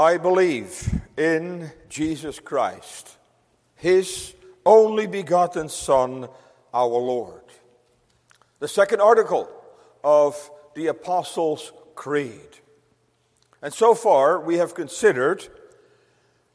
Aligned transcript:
I 0.00 0.16
believe 0.16 0.98
in 1.18 1.70
Jesus 1.90 2.40
Christ, 2.40 3.18
his 3.74 4.34
only 4.64 5.06
begotten 5.06 5.68
Son, 5.68 6.26
our 6.72 6.88
Lord. 6.88 7.42
The 8.60 8.66
second 8.66 9.02
article 9.02 9.46
of 10.02 10.50
the 10.74 10.86
Apostles' 10.86 11.74
Creed. 11.96 12.60
And 13.60 13.74
so 13.74 13.94
far, 13.94 14.40
we 14.40 14.56
have 14.56 14.74
considered 14.74 15.46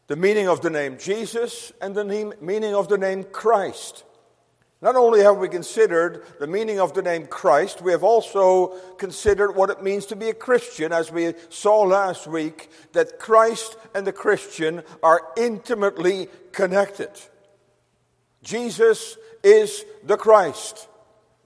the 0.08 0.16
meaning 0.16 0.48
of 0.48 0.62
the 0.62 0.72
name 0.72 0.98
Jesus 0.98 1.72
and 1.80 1.94
the 1.94 2.04
name, 2.04 2.34
meaning 2.42 2.74
of 2.74 2.88
the 2.88 2.98
name 2.98 3.26
Christ. 3.26 4.06
Not 4.86 4.96
only 4.96 5.22
have 5.22 5.38
we 5.38 5.50
considered 5.50 6.24
the 6.40 6.46
meaning 6.46 6.80
of 6.80 6.94
the 6.94 7.02
name 7.02 7.26
Christ, 7.26 7.82
we 7.82 7.92
have 7.92 8.04
also 8.04 8.68
considered 8.98 9.56
what 9.56 9.72
it 9.72 9.82
means 9.82 10.06
to 10.06 10.16
be 10.16 10.30
a 10.30 10.34
Christian, 10.36 10.94
as 10.94 11.12
we 11.12 11.34
saw 11.50 11.82
last 11.82 12.28
week, 12.28 12.70
that 12.94 13.18
Christ 13.18 13.78
and 13.96 14.06
the 14.06 14.14
Christian 14.14 14.84
are 15.02 15.24
intimately 15.38 16.28
connected. 16.52 17.10
Jesus 18.44 19.18
is 19.44 19.84
the 20.04 20.18
Christ, 20.18 20.88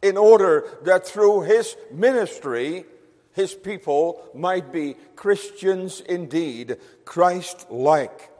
in 0.01 0.17
order 0.17 0.67
that 0.83 1.07
through 1.07 1.43
his 1.43 1.77
ministry, 1.93 2.83
his 3.31 3.53
people 3.53 4.21
might 4.35 4.73
be 4.73 4.97
Christians 5.15 6.01
indeed, 6.01 6.75
Christ 7.05 7.71
like. 7.71 8.31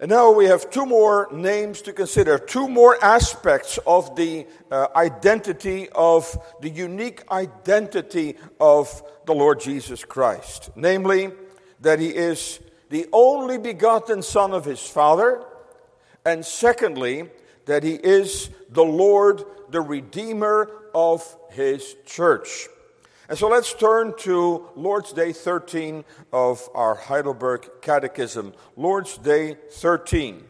And 0.00 0.10
now 0.10 0.30
we 0.30 0.44
have 0.44 0.70
two 0.70 0.86
more 0.86 1.28
names 1.32 1.82
to 1.82 1.92
consider, 1.92 2.38
two 2.38 2.68
more 2.68 3.02
aspects 3.02 3.80
of 3.84 4.14
the 4.14 4.46
uh, 4.70 4.86
identity 4.94 5.88
of 5.90 6.38
the 6.60 6.68
unique 6.68 7.28
identity 7.32 8.36
of 8.60 9.02
the 9.26 9.34
Lord 9.34 9.58
Jesus 9.58 10.04
Christ. 10.04 10.70
Namely, 10.76 11.32
that 11.80 11.98
he 11.98 12.08
is 12.08 12.60
the 12.90 13.08
only 13.12 13.58
begotten 13.58 14.22
Son 14.22 14.52
of 14.52 14.64
his 14.64 14.86
Father, 14.86 15.44
and 16.24 16.44
secondly, 16.44 17.28
that 17.66 17.82
he 17.82 17.94
is 17.94 18.50
the 18.70 18.84
Lord, 18.84 19.42
the 19.70 19.80
Redeemer 19.80 20.70
of 20.94 21.36
his 21.50 21.96
church. 22.06 22.68
And 23.28 23.36
so 23.36 23.48
let's 23.48 23.74
turn 23.74 24.14
to 24.20 24.70
Lord's 24.74 25.12
Day 25.12 25.34
13 25.34 26.02
of 26.32 26.66
our 26.74 26.94
Heidelberg 26.94 27.68
Catechism. 27.82 28.54
Lord's 28.74 29.18
Day 29.18 29.58
13. 29.72 30.44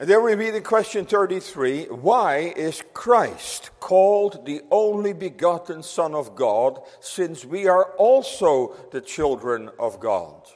And 0.00 0.08
there 0.08 0.20
we 0.20 0.34
read 0.34 0.56
in 0.56 0.64
question 0.64 1.04
33 1.04 1.84
Why 1.84 2.38
is 2.56 2.82
Christ 2.92 3.70
called 3.78 4.46
the 4.46 4.62
only 4.68 5.12
begotten 5.12 5.84
Son 5.84 6.12
of 6.12 6.34
God, 6.34 6.80
since 6.98 7.44
we 7.44 7.68
are 7.68 7.84
also 7.98 8.74
the 8.90 9.00
children 9.00 9.70
of 9.78 10.00
God? 10.00 10.48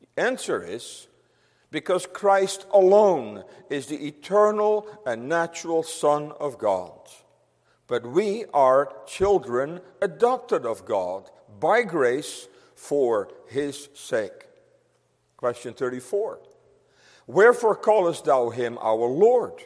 The 0.00 0.20
answer 0.20 0.64
is 0.64 1.06
because 1.70 2.06
Christ 2.06 2.66
alone 2.72 3.44
is 3.70 3.86
the 3.86 4.04
eternal 4.04 4.88
and 5.06 5.28
natural 5.28 5.84
Son 5.84 6.32
of 6.40 6.58
God. 6.58 6.98
But 7.94 8.08
we 8.10 8.44
are 8.52 8.92
children 9.06 9.80
adopted 10.02 10.66
of 10.66 10.84
God 10.84 11.30
by 11.60 11.82
grace 11.82 12.48
for 12.74 13.28
his 13.46 13.88
sake. 13.94 14.48
Question 15.36 15.74
34 15.74 16.40
Wherefore 17.28 17.76
callest 17.76 18.24
thou 18.24 18.50
him 18.50 18.78
our 18.80 19.06
Lord? 19.06 19.62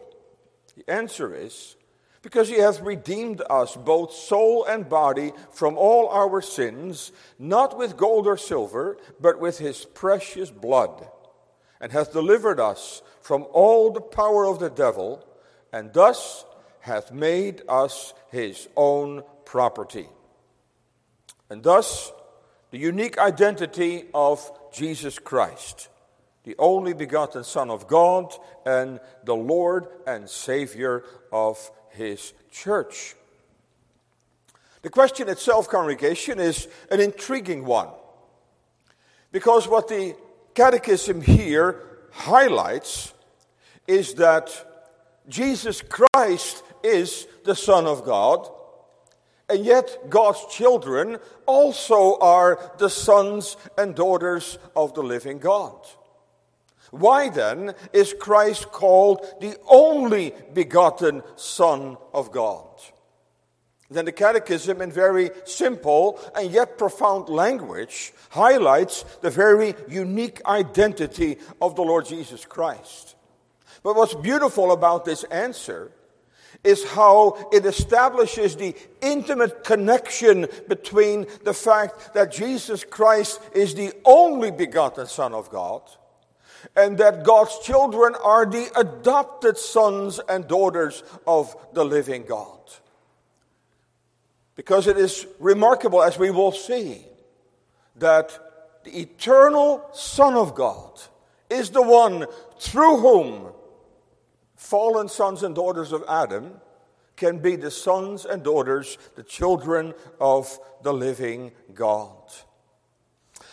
The 0.77 0.93
answer 0.93 1.35
is 1.35 1.77
because 2.21 2.51
he 2.51 2.59
hath 2.59 2.83
redeemed 2.83 3.41
us, 3.49 3.75
both 3.77 4.13
soul 4.13 4.63
and 4.67 4.91
body, 4.91 5.33
from 5.51 5.79
all 5.79 6.11
our 6.11 6.43
sins, 6.43 7.13
not 7.39 7.79
with 7.79 7.97
gold 7.97 8.27
or 8.27 8.37
silver, 8.37 8.99
but 9.19 9.41
with 9.41 9.57
his 9.57 9.87
precious 9.87 10.51
blood, 10.51 11.09
and 11.81 11.93
hath 11.93 12.13
delivered 12.13 12.61
us 12.61 13.01
from 13.23 13.47
all 13.55 13.91
the 13.91 14.03
power 14.03 14.45
of 14.45 14.59
the 14.59 14.69
devil, 14.69 15.25
and 15.73 15.95
thus 15.95 16.45
hath 16.89 17.13
made 17.13 17.63
us 17.69 18.15
his 18.31 18.69
own 18.75 19.23
property. 19.45 20.09
And 21.51 21.63
thus, 21.63 22.11
the 22.71 22.79
unique 22.79 23.19
identity 23.19 24.07
of 24.13 24.51
Jesus 24.73 25.19
Christ, 25.19 25.89
the 26.45 26.57
only 26.59 26.95
begotten 26.95 27.45
Son 27.45 27.71
of 27.71 27.87
God 27.87 28.35
and 28.67 29.01
the 29.25 29.37
Lord 29.37 29.87
and 30.07 30.29
Savior 30.29 31.05
of 31.31 31.71
his 31.91 32.33
church. 32.51 33.15
The 34.83 34.91
question 34.91 35.29
itself, 35.29 35.69
congregation, 35.69 36.39
is 36.39 36.69
an 36.91 37.01
intriguing 37.01 37.65
one. 37.65 37.89
Because 39.31 39.69
what 39.69 39.89
the 39.89 40.17
Catechism 40.55 41.21
here 41.21 41.83
highlights 42.13 43.13
is 43.87 44.15
that 44.15 44.49
Jesus 45.29 45.83
Christ 45.83 46.63
is 46.83 47.27
the 47.45 47.55
Son 47.55 47.87
of 47.87 48.05
God, 48.05 48.49
and 49.49 49.65
yet 49.65 50.11
God's 50.11 50.45
children 50.51 51.19
also 51.47 52.19
are 52.19 52.73
the 52.79 52.91
sons 52.91 53.57
and 53.77 53.95
daughters 53.95 54.59
of 54.77 54.95
the 54.95 55.03
living 55.03 55.39
God. 55.39 55.75
Why 56.91 57.29
then 57.29 57.75
is 57.93 58.15
Christ 58.19 58.71
called 58.73 59.25
the 59.41 59.57
only 59.69 60.33
begotten 60.53 61.23
Son 61.37 61.97
of 62.15 62.33
God? 62.33 62.65
Then 63.91 64.05
the 64.05 64.13
Catechism, 64.13 64.83
in 64.83 64.93
very 64.93 65.31
simple 65.45 66.21
and 66.37 66.51
yet 66.51 66.77
profound 66.77 67.31
language, 67.31 68.13
highlights 68.31 69.03
the 69.23 69.31
very 69.31 69.75
unique 69.89 70.45
identity 70.45 71.39
of 71.61 71.75
the 71.75 71.83
Lord 71.83 72.05
Jesus 72.05 72.45
Christ. 72.45 73.17
But 73.83 73.97
what's 73.97 74.15
beautiful 74.15 74.73
about 74.73 75.07
this 75.07 75.25
answer 75.25 75.91
is 76.65 76.85
how 76.85 77.49
it 77.53 77.65
establishes 77.65 78.57
the 78.57 78.75
intimate 79.01 79.65
connection 79.65 80.47
between 80.69 81.27
the 81.45 81.55
fact 81.55 82.15
that 82.15 82.33
Jesus 82.33 82.85
Christ 82.85 83.41
is 83.55 83.75
the 83.75 83.93
only 84.05 84.51
begotten 84.51 85.07
Son 85.07 85.33
of 85.33 85.51
God 85.51 85.83
and 86.77 86.99
that 86.99 87.25
God's 87.25 87.59
children 87.61 88.15
are 88.23 88.45
the 88.45 88.71
adopted 88.77 89.57
sons 89.57 90.21
and 90.29 90.47
daughters 90.49 91.03
of 91.27 91.57
the 91.73 91.85
living 91.85 92.25
God. 92.25 92.59
Because 94.57 94.89
it 94.89 94.99
is 94.99 95.27
remarkable, 95.39 96.03
as 96.03 96.19
we 96.19 96.31
will 96.31 96.53
see, 96.53 97.05
that 97.97 98.37
the 98.85 99.01
eternal 99.01 99.89
Son 99.93 100.35
of 100.35 100.55
God 100.55 101.01
is 101.49 101.71
the 101.71 101.83
one 101.83 102.27
through 102.59 102.99
whom 102.99 103.53
fallen 104.59 105.09
sons 105.09 105.43
and 105.43 105.55
daughters 105.55 105.93
of 105.93 106.05
Adam 106.09 106.61
can 107.17 107.39
be 107.39 107.57
the 107.57 107.71
sons 107.71 108.27
and 108.27 108.43
daughters, 108.43 108.99
the 109.17 109.23
children 109.23 109.95
of 110.21 110.59
the 110.83 110.93
living 110.93 111.53
God. 111.73 112.13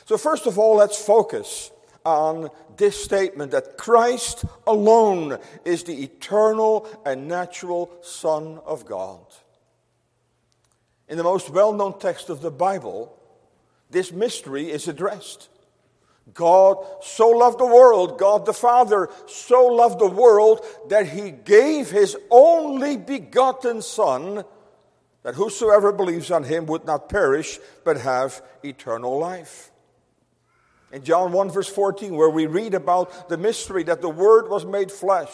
So, 0.06 0.18
first 0.18 0.46
of 0.46 0.60
all, 0.60 0.76
let's 0.76 1.04
focus 1.04 1.72
on 2.06 2.50
this 2.78 3.02
statement 3.02 3.52
that 3.52 3.78
Christ 3.78 4.46
alone 4.68 5.40
is 5.64 5.84
the 5.84 6.04
eternal 6.04 6.88
and 7.06 7.28
natural 7.28 7.92
Son 8.02 8.60
of 8.66 8.86
God. 8.86 9.26
In 11.08 11.18
the 11.18 11.24
most 11.24 11.50
well 11.50 11.74
known 11.74 12.00
text 12.00 12.30
of 12.30 12.42
the 12.42 12.52
Bible, 12.52 13.16
this 13.90 14.12
mystery 14.12 14.72
is 14.72 14.88
addressed. 14.88 15.50
God 16.34 16.78
so 17.02 17.30
loved 17.30 17.60
the 17.60 17.66
world, 17.66 18.18
God 18.18 18.46
the 18.46 18.54
Father 18.54 19.10
so 19.28 19.68
loved 19.68 20.00
the 20.00 20.10
world 20.10 20.66
that 20.90 21.08
he 21.08 21.32
gave 21.32 21.92
his 21.92 22.18
only 22.32 22.98
begotten 22.98 23.82
Son, 23.82 24.44
that 25.24 25.36
whosoever 25.36 25.92
believes 25.92 26.32
on 26.32 26.44
him 26.44 26.66
would 26.66 26.86
not 26.86 27.10
perish, 27.10 27.60
but 27.84 27.98
have 27.98 28.42
eternal 28.64 29.20
life. 29.20 29.72
In 30.92 31.04
John 31.04 31.32
1, 31.32 31.52
verse 31.52 31.70
14, 31.70 32.16
where 32.16 32.30
we 32.30 32.48
read 32.48 32.74
about 32.74 33.30
the 33.30 33.38
mystery 33.38 33.84
that 33.84 34.02
the 34.02 34.10
Word 34.10 34.50
was 34.50 34.66
made 34.66 34.92
flesh, 34.92 35.32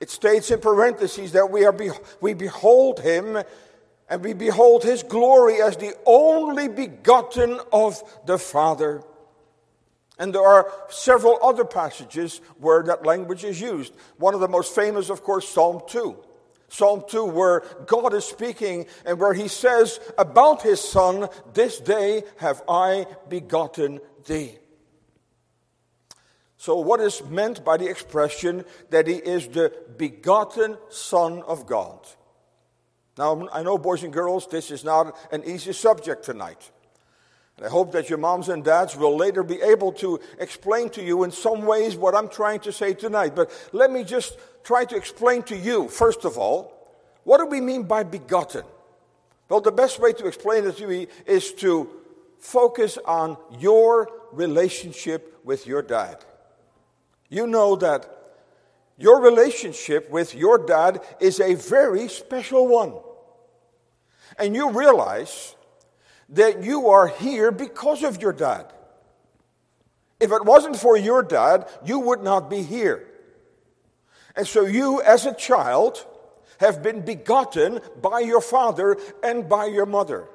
it 0.00 0.10
states 0.10 0.50
in 0.50 0.60
parentheses 0.60 1.32
that 1.32 1.50
we, 1.50 1.64
are 1.64 1.72
be- 1.72 1.90
we 2.20 2.34
behold 2.34 3.00
him 3.00 3.38
and 4.08 4.24
we 4.24 4.32
behold 4.32 4.82
his 4.82 5.04
glory 5.04 5.62
as 5.62 5.76
the 5.76 5.94
only 6.04 6.66
begotten 6.66 7.60
of 7.72 8.02
the 8.26 8.38
Father. 8.38 9.04
And 10.22 10.32
there 10.32 10.46
are 10.46 10.70
several 10.88 11.36
other 11.42 11.64
passages 11.64 12.40
where 12.58 12.84
that 12.84 13.04
language 13.04 13.42
is 13.42 13.60
used. 13.60 13.92
One 14.18 14.34
of 14.34 14.40
the 14.40 14.46
most 14.46 14.72
famous, 14.72 15.10
of 15.10 15.24
course, 15.24 15.48
Psalm 15.48 15.82
2. 15.88 16.16
Psalm 16.68 17.02
2, 17.08 17.24
where 17.24 17.64
God 17.86 18.14
is 18.14 18.24
speaking 18.24 18.86
and 19.04 19.18
where 19.18 19.34
he 19.34 19.48
says 19.48 19.98
about 20.16 20.62
his 20.62 20.80
son, 20.80 21.28
This 21.54 21.80
day 21.80 22.22
have 22.36 22.62
I 22.68 23.08
begotten 23.28 23.98
thee. 24.24 24.58
So, 26.56 26.76
what 26.76 27.00
is 27.00 27.24
meant 27.24 27.64
by 27.64 27.76
the 27.76 27.88
expression 27.88 28.64
that 28.90 29.08
he 29.08 29.14
is 29.14 29.48
the 29.48 29.72
begotten 29.96 30.78
Son 30.88 31.42
of 31.48 31.66
God? 31.66 31.98
Now, 33.18 33.48
I 33.52 33.64
know, 33.64 33.76
boys 33.76 34.04
and 34.04 34.12
girls, 34.12 34.46
this 34.46 34.70
is 34.70 34.84
not 34.84 35.16
an 35.32 35.42
easy 35.44 35.72
subject 35.72 36.24
tonight. 36.24 36.70
I 37.62 37.68
hope 37.68 37.92
that 37.92 38.08
your 38.08 38.18
moms 38.18 38.48
and 38.48 38.64
dads 38.64 38.96
will 38.96 39.16
later 39.16 39.42
be 39.44 39.60
able 39.62 39.92
to 39.92 40.18
explain 40.38 40.90
to 40.90 41.02
you 41.02 41.22
in 41.22 41.30
some 41.30 41.64
ways 41.64 41.96
what 41.96 42.14
I'm 42.14 42.28
trying 42.28 42.60
to 42.60 42.72
say 42.72 42.92
tonight. 42.92 43.36
But 43.36 43.50
let 43.72 43.90
me 43.90 44.02
just 44.02 44.36
try 44.64 44.84
to 44.86 44.96
explain 44.96 45.42
to 45.44 45.56
you, 45.56 45.88
first 45.88 46.24
of 46.24 46.36
all, 46.38 46.72
what 47.24 47.38
do 47.38 47.46
we 47.46 47.60
mean 47.60 47.84
by 47.84 48.02
begotten? 48.02 48.64
Well, 49.48 49.60
the 49.60 49.70
best 49.70 50.00
way 50.00 50.12
to 50.14 50.26
explain 50.26 50.64
it 50.64 50.76
to 50.78 50.86
me 50.88 51.06
is 51.26 51.52
to 51.54 51.88
focus 52.40 52.98
on 53.04 53.36
your 53.60 54.10
relationship 54.32 55.38
with 55.44 55.66
your 55.66 55.82
dad. 55.82 56.24
You 57.28 57.46
know 57.46 57.76
that 57.76 58.08
your 58.98 59.20
relationship 59.20 60.10
with 60.10 60.34
your 60.34 60.58
dad 60.58 61.00
is 61.20 61.38
a 61.38 61.54
very 61.54 62.08
special 62.08 62.66
one. 62.66 62.94
And 64.38 64.56
you 64.56 64.70
realize 64.70 65.54
that 66.32 66.62
you 66.62 66.88
are 66.88 67.08
here 67.08 67.50
because 67.50 68.02
of 68.02 68.20
your 68.20 68.32
dad. 68.32 68.72
If 70.20 70.30
it 70.30 70.44
wasn't 70.44 70.76
for 70.76 70.96
your 70.96 71.22
dad, 71.22 71.68
you 71.84 71.98
would 71.98 72.22
not 72.22 72.48
be 72.48 72.62
here. 72.62 73.06
And 74.36 74.46
so 74.46 74.64
you, 74.64 75.02
as 75.02 75.26
a 75.26 75.34
child, 75.34 76.06
have 76.58 76.82
been 76.82 77.04
begotten 77.04 77.80
by 78.00 78.20
your 78.20 78.40
father 78.40 78.96
and 79.22 79.48
by 79.48 79.66
your 79.66 79.86
mother. 79.86 80.26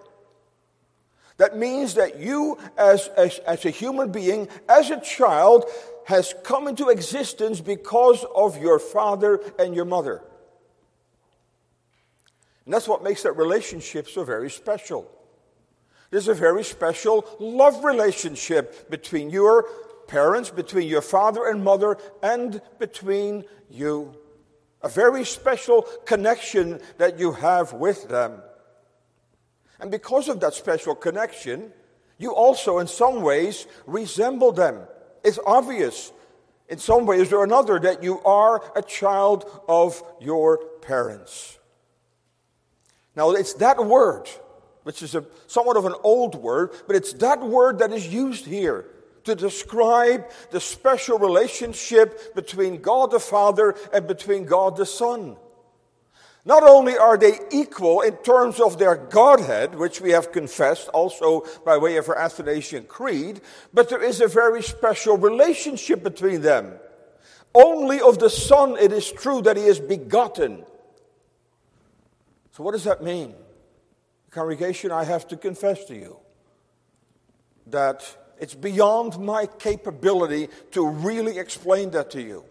That 1.38 1.56
means 1.56 1.96
that 1.96 2.20
you, 2.20 2.58
as, 2.78 3.08
as, 3.10 3.40
as 3.40 3.66
a 3.66 3.70
human 3.70 4.12
being, 4.12 4.50
as 4.68 4.90
a 4.90 5.00
child, 5.00 5.66
has 6.06 6.34
come 6.44 6.68
into 6.68 6.90
existence 6.90 7.62
because 7.62 8.26
of 8.36 8.62
your 8.62 8.80
father 8.80 9.40
and 9.58 9.76
your 9.76 9.86
mother. 9.86 10.22
And 12.66 12.74
that's 12.74 12.88
what 12.88 13.04
makes 13.04 13.24
that 13.24 13.34
relationship 13.34 14.10
so 14.10 14.24
very 14.24 14.50
special. 14.50 15.10
There's 16.10 16.28
a 16.28 16.34
very 16.34 16.64
special 16.64 17.26
love 17.40 17.84
relationship 17.84 18.90
between 18.90 19.30
your 19.30 19.66
parents, 20.08 20.50
between 20.50 20.88
your 20.88 21.02
father 21.02 21.48
and 21.48 21.64
mother, 21.64 21.98
and 22.24 22.62
between 22.80 23.44
you. 23.70 24.16
A 24.82 24.90
very 24.90 25.26
special 25.26 25.82
connection 26.06 26.80
that 26.98 27.20
you 27.20 27.34
have 27.34 27.74
with 27.74 28.08
them. 28.08 28.42
And 29.80 29.92
because 29.92 30.30
of 30.30 30.40
that 30.40 30.54
special 30.54 30.96
connection, 30.96 31.72
you 32.18 32.34
also, 32.34 32.80
in 32.80 32.88
some 32.88 33.22
ways, 33.22 33.68
resemble 33.86 34.52
them. 34.52 34.88
It's 35.24 35.40
obvious, 35.46 36.12
in 36.70 36.80
some 36.80 37.06
ways 37.06 37.34
or 37.34 37.44
another, 37.44 37.80
that 37.80 38.02
you 38.02 38.22
are 38.22 38.64
a 38.76 38.82
child 38.82 39.46
of 39.68 40.02
your 40.22 40.58
parents. 40.82 41.60
Now, 43.16 43.32
it's 43.32 43.54
that 43.56 43.84
word 43.84 44.30
which 44.88 45.04
is 45.04 45.16
a, 45.16 45.26
somewhat 45.48 45.76
of 45.76 45.84
an 45.84 45.96
old 46.02 46.34
word, 46.34 46.72
but 46.88 46.96
it's 46.96 47.12
that 47.12 47.42
word 47.42 47.80
that 47.80 47.92
is 47.92 48.08
used 48.08 48.46
here 48.46 48.86
to 49.26 49.36
describe 49.36 50.32
the 50.52 50.62
special 50.62 51.20
relationship 51.20 52.34
between 52.34 52.80
God 52.82 53.12
the 53.12 53.20
Father 53.20 53.76
and 53.92 54.08
between 54.08 54.46
God 54.46 54.78
the 54.78 54.86
Son. 54.86 55.36
Not 56.46 56.64
only 56.64 56.98
are 56.98 57.18
they 57.18 57.38
equal 57.52 58.00
in 58.00 58.16
terms 58.24 58.62
of 58.62 58.80
their 58.80 58.96
Godhead, 58.96 59.76
which 59.76 60.00
we 60.00 60.12
have 60.12 60.32
confessed 60.32 60.88
also 60.94 61.44
by 61.66 61.78
way 61.78 61.98
of 61.98 62.08
our 62.08 62.18
Athanasian 62.18 62.86
Creed, 62.86 63.42
but 63.74 63.90
there 63.90 64.02
is 64.02 64.22
a 64.22 64.28
very 64.30 64.64
special 64.64 65.18
relationship 65.18 66.02
between 66.02 66.44
them. 66.44 66.76
Only 67.54 68.00
of 68.00 68.20
the 68.20 68.30
Son 68.30 68.78
it 68.78 68.94
is 68.94 69.12
true 69.12 69.42
that 69.42 69.58
He 69.58 69.64
is 69.64 69.82
begotten. 69.82 70.64
So, 72.54 72.64
what 72.64 72.72
does 72.72 72.86
that 72.86 73.04
mean? 73.04 73.36
Congregation, 74.32 74.92
I 74.92 75.04
have 75.04 75.28
to 75.30 75.38
confess 75.38 75.86
to 75.86 75.96
you 75.96 76.18
that 77.68 78.04
it's 78.40 78.56
beyond 78.56 79.18
my 79.20 79.46
capability 79.46 80.50
to 80.72 80.88
really 80.88 81.40
explain 81.40 81.92
that 81.92 82.12
to 82.12 82.22
you. 82.22 82.44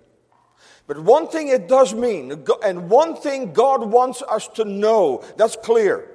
But 0.87 1.01
one 1.01 1.29
thing 1.29 1.49
it 1.49 1.69
does 1.69 1.95
mean, 1.95 2.45
and 2.63 2.89
one 2.89 3.17
thing 3.17 3.53
God 3.53 3.91
wants 3.91 4.23
us 4.23 4.49
to 4.49 4.65
know, 4.65 5.25
that's 5.37 5.57
clear. 5.57 6.09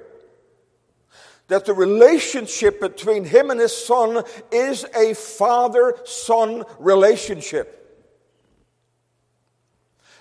That 1.48 1.66
the 1.66 1.74
relationship 1.74 2.80
between 2.80 3.24
him 3.24 3.50
and 3.50 3.60
his 3.60 3.76
son 3.76 4.24
is 4.50 4.86
a 4.96 5.14
father 5.14 5.94
son 6.04 6.64
relationship. 6.78 7.78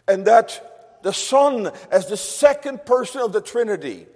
And 0.07 0.25
that 0.25 0.99
the 1.03 1.13
son, 1.13 1.71
as 1.89 2.07
the 2.07 2.17
second 2.17 2.85
person 2.85 3.21
of 3.21 3.31
the 3.31 3.41
Trinity, 3.41 4.07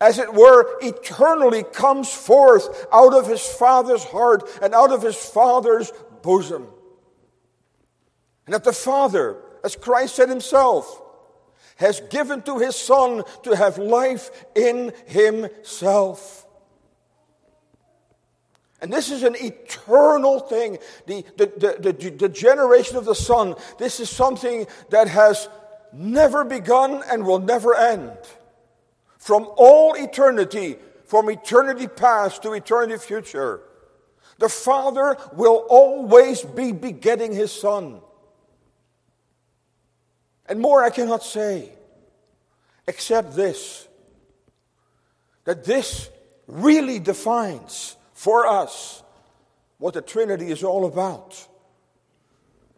as 0.00 0.18
it 0.18 0.32
were, 0.32 0.78
eternally 0.80 1.62
comes 1.62 2.12
forth 2.12 2.86
out 2.92 3.14
of 3.14 3.26
his 3.26 3.44
Father's 3.44 4.04
heart 4.04 4.48
and 4.62 4.74
out 4.74 4.92
of 4.92 5.02
his 5.02 5.16
Father's 5.16 5.92
bosom. 6.22 6.66
And 8.46 8.54
that 8.54 8.64
the 8.64 8.72
Father, 8.72 9.36
as 9.62 9.76
Christ 9.76 10.16
said 10.16 10.28
himself, 10.28 11.00
has 11.76 12.00
given 12.10 12.42
to 12.42 12.58
his 12.58 12.76
Son 12.76 13.24
to 13.42 13.56
have 13.56 13.78
life 13.78 14.30
in 14.54 14.92
himself. 15.06 16.46
And 18.80 18.92
this 18.92 19.10
is 19.10 19.22
an 19.22 19.34
eternal 19.36 20.40
thing. 20.40 20.78
The, 21.06 21.24
the, 21.36 21.46
the, 21.46 21.92
the, 21.92 22.10
the 22.10 22.28
generation 22.28 22.96
of 22.96 23.06
the 23.06 23.14
Son, 23.14 23.54
this 23.78 23.98
is 23.98 24.10
something 24.10 24.66
that 24.90 25.08
has 25.08 25.48
never 25.92 26.44
begun 26.44 27.02
and 27.10 27.24
will 27.24 27.38
never 27.38 27.74
end 27.74 28.12
from 29.24 29.48
all 29.56 29.94
eternity, 29.94 30.76
from 31.06 31.30
eternity 31.30 31.88
past 31.88 32.42
to 32.42 32.52
eternity 32.52 32.98
future. 32.98 33.62
The 34.36 34.50
Father 34.50 35.16
will 35.32 35.64
always 35.70 36.42
be 36.42 36.72
begetting 36.72 37.32
His 37.32 37.50
Son. 37.50 38.02
And 40.44 40.60
more 40.60 40.84
I 40.84 40.90
cannot 40.90 41.22
say, 41.22 41.72
except 42.86 43.34
this 43.34 43.88
that 45.44 45.64
this 45.64 46.10
really 46.46 46.98
defines 46.98 47.96
for 48.12 48.46
us 48.46 49.02
what 49.78 49.94
the 49.94 50.02
Trinity 50.02 50.50
is 50.50 50.62
all 50.62 50.84
about. 50.84 51.48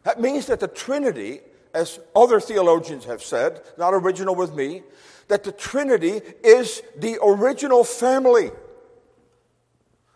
That 0.05 0.21
means 0.21 0.47
that 0.47 0.61
the 0.61 0.69
Trinity, 0.69 1.41
as 1.75 1.99
other 2.15 2.39
theologians 2.39 3.05
have 3.07 3.21
said, 3.21 3.63
not 3.77 3.95
original 3.95 4.37
with 4.37 4.55
me, 4.55 4.85
that 5.29 5.45
the 5.45 5.53
Trinity 5.53 6.21
is 6.45 6.83
the 6.97 7.19
original 7.23 7.85
family. 7.85 8.51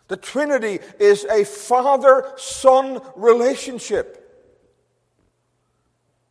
The 0.07 0.17
Trinity 0.17 0.79
is 0.99 1.25
a 1.25 1.43
father 1.43 2.33
son 2.37 3.01
relationship. 3.15 4.17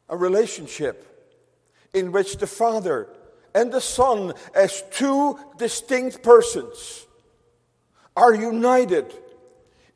A 0.08 0.16
relationship 0.16 1.06
in 1.94 2.12
which 2.12 2.36
the 2.38 2.46
Father 2.46 3.08
and 3.54 3.72
the 3.72 3.80
Son, 3.80 4.32
as 4.54 4.82
two 4.90 5.38
distinct 5.56 6.22
persons, 6.22 7.06
are 8.16 8.34
united 8.34 9.12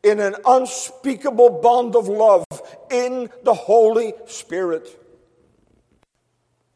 in 0.03 0.21
an 0.21 0.37
unspeakable 0.45 1.61
bond 1.61 1.97
of 1.97 2.09
love 2.09 2.45
in 2.91 3.31
the 3.43 3.55
Holy 3.55 4.13
Spirit. 4.27 5.01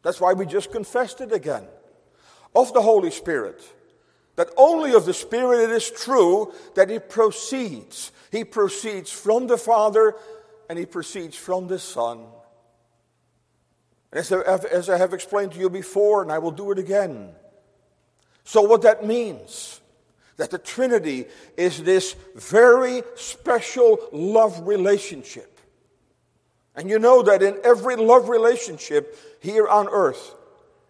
That's 0.02 0.20
why 0.20 0.32
we 0.32 0.46
just 0.46 0.72
confessed 0.72 1.20
it 1.20 1.32
again 1.32 1.66
of 2.60 2.72
the 2.72 2.82
Holy 2.82 3.10
Spirit. 3.10 3.62
That 4.36 4.50
only 4.56 4.94
of 4.94 5.04
the 5.04 5.14
Spirit 5.14 5.64
it 5.64 5.70
is 5.70 5.90
true 5.90 6.52
that 6.74 6.90
He 6.90 6.98
proceeds. 6.98 8.12
He 8.30 8.44
proceeds 8.44 9.10
from 9.10 9.46
the 9.46 9.58
Father 9.58 10.14
and 10.68 10.78
He 10.78 10.86
proceeds 10.86 11.36
from 11.36 11.66
the 11.66 11.78
Son. 11.78 12.24
As 14.12 14.32
I, 14.32 14.96
have 14.96 15.12
explained 15.12 15.52
to 15.52 15.58
you 15.58 15.68
before, 15.68 16.22
and 16.22 16.32
I 16.32 16.38
will 16.38 16.50
do 16.50 16.70
it 16.70 16.78
again. 16.78 17.30
So, 18.44 18.62
what 18.62 18.82
that 18.82 19.04
means, 19.04 19.80
that 20.38 20.50
the 20.50 20.58
Trinity 20.58 21.26
is 21.56 21.82
this 21.82 22.16
very 22.34 23.02
special 23.16 23.98
love 24.12 24.66
relationship. 24.66 25.60
And 26.74 26.88
you 26.88 26.98
know 26.98 27.22
that 27.22 27.42
in 27.42 27.58
every 27.64 27.96
love 27.96 28.28
relationship 28.28 29.18
here 29.40 29.66
on 29.66 29.88
earth, 29.88 30.34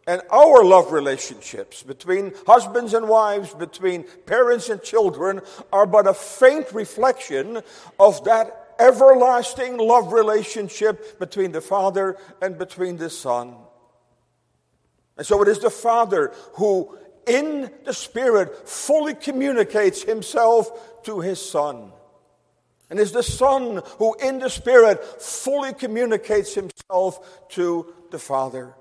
and 0.08 0.22
our 0.30 0.64
love 0.64 0.90
relationships 0.90 1.82
between 1.82 2.32
husbands 2.46 2.94
and 2.94 3.06
wives, 3.06 3.52
between 3.52 4.04
parents 4.24 4.70
and 4.70 4.82
children, 4.82 5.42
are 5.70 5.86
but 5.86 6.06
a 6.06 6.14
faint 6.14 6.72
reflection 6.72 7.60
of 8.00 8.24
that 8.24 8.74
everlasting 8.78 9.76
love 9.76 10.14
relationship 10.14 11.18
between 11.18 11.52
the 11.52 11.60
Father 11.60 12.16
and 12.40 12.56
between 12.56 12.96
the 12.96 13.10
Son. 13.10 13.54
And 15.18 15.26
so 15.26 15.42
it 15.42 15.48
is 15.48 15.58
the 15.58 15.68
Father 15.68 16.32
who, 16.54 16.96
in 17.26 17.70
the 17.84 17.92
Spirit, 17.92 18.66
fully 18.66 19.12
communicates 19.12 20.02
himself 20.02 21.02
to 21.02 21.20
his 21.20 21.38
Son. 21.38 21.92
And 22.88 22.98
it's 22.98 23.12
the 23.12 23.22
Son 23.22 23.82
who, 23.98 24.14
in 24.14 24.38
the 24.38 24.48
Spirit, 24.48 25.04
fully 25.20 25.74
communicates 25.74 26.54
himself 26.54 27.48
to 27.50 27.92
the 28.10 28.18
Father. 28.18 28.74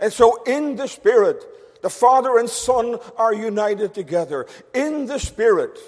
And 0.00 0.12
so, 0.12 0.42
in 0.44 0.76
the 0.76 0.88
Spirit, 0.88 1.44
the 1.82 1.90
Father 1.90 2.38
and 2.38 2.48
Son 2.48 2.98
are 3.16 3.34
united 3.34 3.94
together. 3.94 4.46
In 4.74 5.06
the 5.06 5.18
Spirit, 5.18 5.78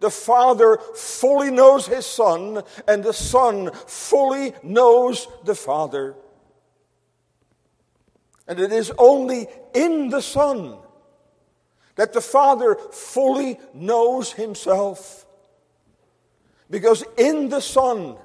The 0.00 0.10
Father 0.10 0.78
fully 0.94 1.50
knows 1.50 1.86
His 1.86 2.06
Son, 2.06 2.62
and 2.88 3.04
the 3.04 3.12
Son 3.12 3.70
fully 3.72 4.54
knows 4.62 5.28
the 5.44 5.54
Father. 5.54 6.14
And 8.48 8.58
it 8.58 8.72
is 8.72 8.90
only 8.98 9.46
in 9.74 10.08
the 10.08 10.22
Son 10.22 10.78
that 11.96 12.14
the 12.14 12.22
Father 12.22 12.74
fully 12.74 13.60
knows 13.74 14.32
Himself. 14.32 15.26
Because 16.70 17.04
in 17.18 17.50
the 17.50 17.60
Son, 17.60 18.16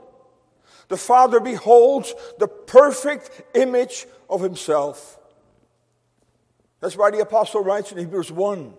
the 0.87 0.97
Father 0.97 1.41
beholds 1.41 2.13
the 2.39 2.47
perfect 2.47 3.43
image 3.53 4.07
of 4.29 4.41
Himself. 4.41 5.19
That's 6.85 6.97
why 6.97 7.09
the 7.09 7.21
Apostle 7.21 7.63
writes 7.63 7.91
in 7.91 7.97
Hebrews 7.97 8.31
1 8.31 8.71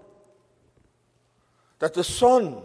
that 1.80 1.92
the 1.92 2.04
Son, 2.04 2.62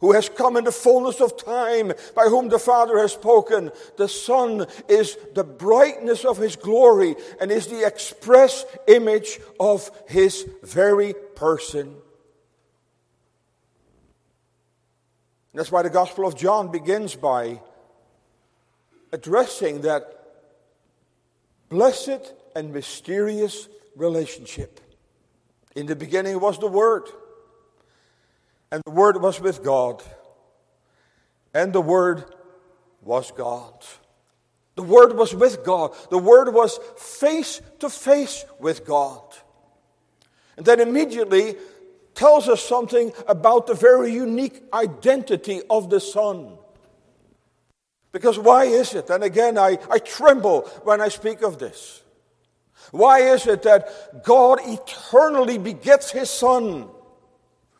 who 0.00 0.12
has 0.12 0.30
come 0.30 0.56
in 0.56 0.64
the 0.64 0.72
fullness 0.72 1.20
of 1.20 1.36
time, 1.36 1.92
by 2.16 2.28
whom 2.30 2.48
the 2.48 2.58
Father 2.58 2.96
has 2.96 3.12
spoken, 3.12 3.70
the 3.98 4.08
Son 4.08 4.66
is 4.88 5.18
the 5.34 5.44
brightness 5.44 6.24
of 6.24 6.38
His 6.38 6.56
glory 6.56 7.14
and 7.42 7.52
is 7.52 7.66
the 7.66 7.86
express 7.86 8.64
image 8.88 9.38
of 9.60 9.90
His 10.08 10.48
very 10.62 11.12
person. 11.34 11.96
that's 15.52 15.70
why 15.70 15.82
the 15.82 15.90
Gospel 15.90 16.26
of 16.26 16.36
John 16.36 16.72
begins 16.72 17.14
by 17.14 17.60
addressing 19.12 19.82
that 19.82 20.24
blessed 21.68 22.32
and 22.56 22.72
mysterious 22.72 23.68
relationship. 23.96 24.80
In 25.74 25.86
the 25.86 25.96
beginning 25.96 26.40
was 26.40 26.58
the 26.58 26.68
Word, 26.68 27.08
and 28.70 28.82
the 28.84 28.90
Word 28.90 29.20
was 29.20 29.40
with 29.40 29.62
God, 29.62 30.02
and 31.52 31.72
the 31.72 31.80
Word 31.80 32.24
was 33.02 33.30
God. 33.32 33.84
The 34.76 34.82
Word 34.82 35.16
was 35.16 35.34
with 35.34 35.64
God. 35.64 35.94
The 36.10 36.18
Word 36.18 36.52
was 36.52 36.78
face 36.96 37.60
to 37.78 37.88
face 37.88 38.44
with 38.58 38.84
God. 38.84 39.22
And 40.56 40.66
then 40.66 40.80
immediately 40.80 41.56
tells 42.14 42.48
us 42.48 42.62
something 42.62 43.12
about 43.26 43.66
the 43.66 43.74
very 43.74 44.12
unique 44.12 44.62
identity 44.72 45.62
of 45.68 45.90
the 45.90 46.00
Son. 46.00 46.56
Because 48.12 48.38
why 48.38 48.64
is 48.66 48.94
it? 48.94 49.10
And 49.10 49.24
again, 49.24 49.58
I, 49.58 49.78
I 49.90 49.98
tremble 49.98 50.62
when 50.84 51.00
I 51.00 51.08
speak 51.08 51.42
of 51.42 51.58
this. 51.58 52.03
Why 52.94 53.32
is 53.32 53.48
it 53.48 53.62
that 53.62 54.22
God 54.22 54.60
eternally 54.62 55.58
begets 55.58 56.12
his 56.12 56.30
Son 56.30 56.88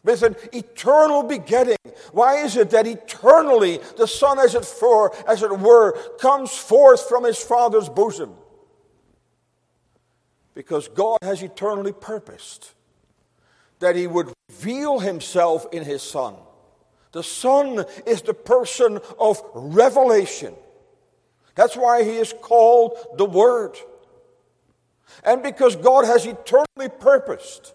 with 0.02 0.24
an 0.24 0.34
eternal 0.52 1.22
begetting? 1.22 1.76
Why 2.10 2.38
is 2.38 2.56
it 2.56 2.70
that 2.70 2.88
eternally 2.88 3.78
the 3.96 4.08
Son, 4.08 4.40
as 4.40 4.56
it, 4.56 4.64
for, 4.64 5.14
as 5.28 5.44
it 5.44 5.56
were, 5.56 5.92
comes 6.18 6.50
forth 6.50 7.08
from 7.08 7.22
his 7.22 7.38
Father's 7.38 7.88
bosom? 7.88 8.34
Because 10.52 10.88
God 10.88 11.18
has 11.22 11.44
eternally 11.44 11.92
purposed 11.92 12.72
that 13.78 13.94
he 13.94 14.08
would 14.08 14.32
reveal 14.48 14.98
himself 14.98 15.64
in 15.70 15.84
his 15.84 16.02
Son. 16.02 16.34
The 17.12 17.22
Son 17.22 17.84
is 18.04 18.22
the 18.22 18.34
person 18.34 18.98
of 19.20 19.40
revelation. 19.54 20.56
That's 21.54 21.76
why 21.76 22.02
he 22.02 22.16
is 22.16 22.34
called 22.42 22.96
the 23.16 23.26
Word. 23.26 23.76
And 25.24 25.42
because 25.42 25.76
God 25.76 26.04
has 26.04 26.26
eternally 26.26 26.88
purposed 27.00 27.72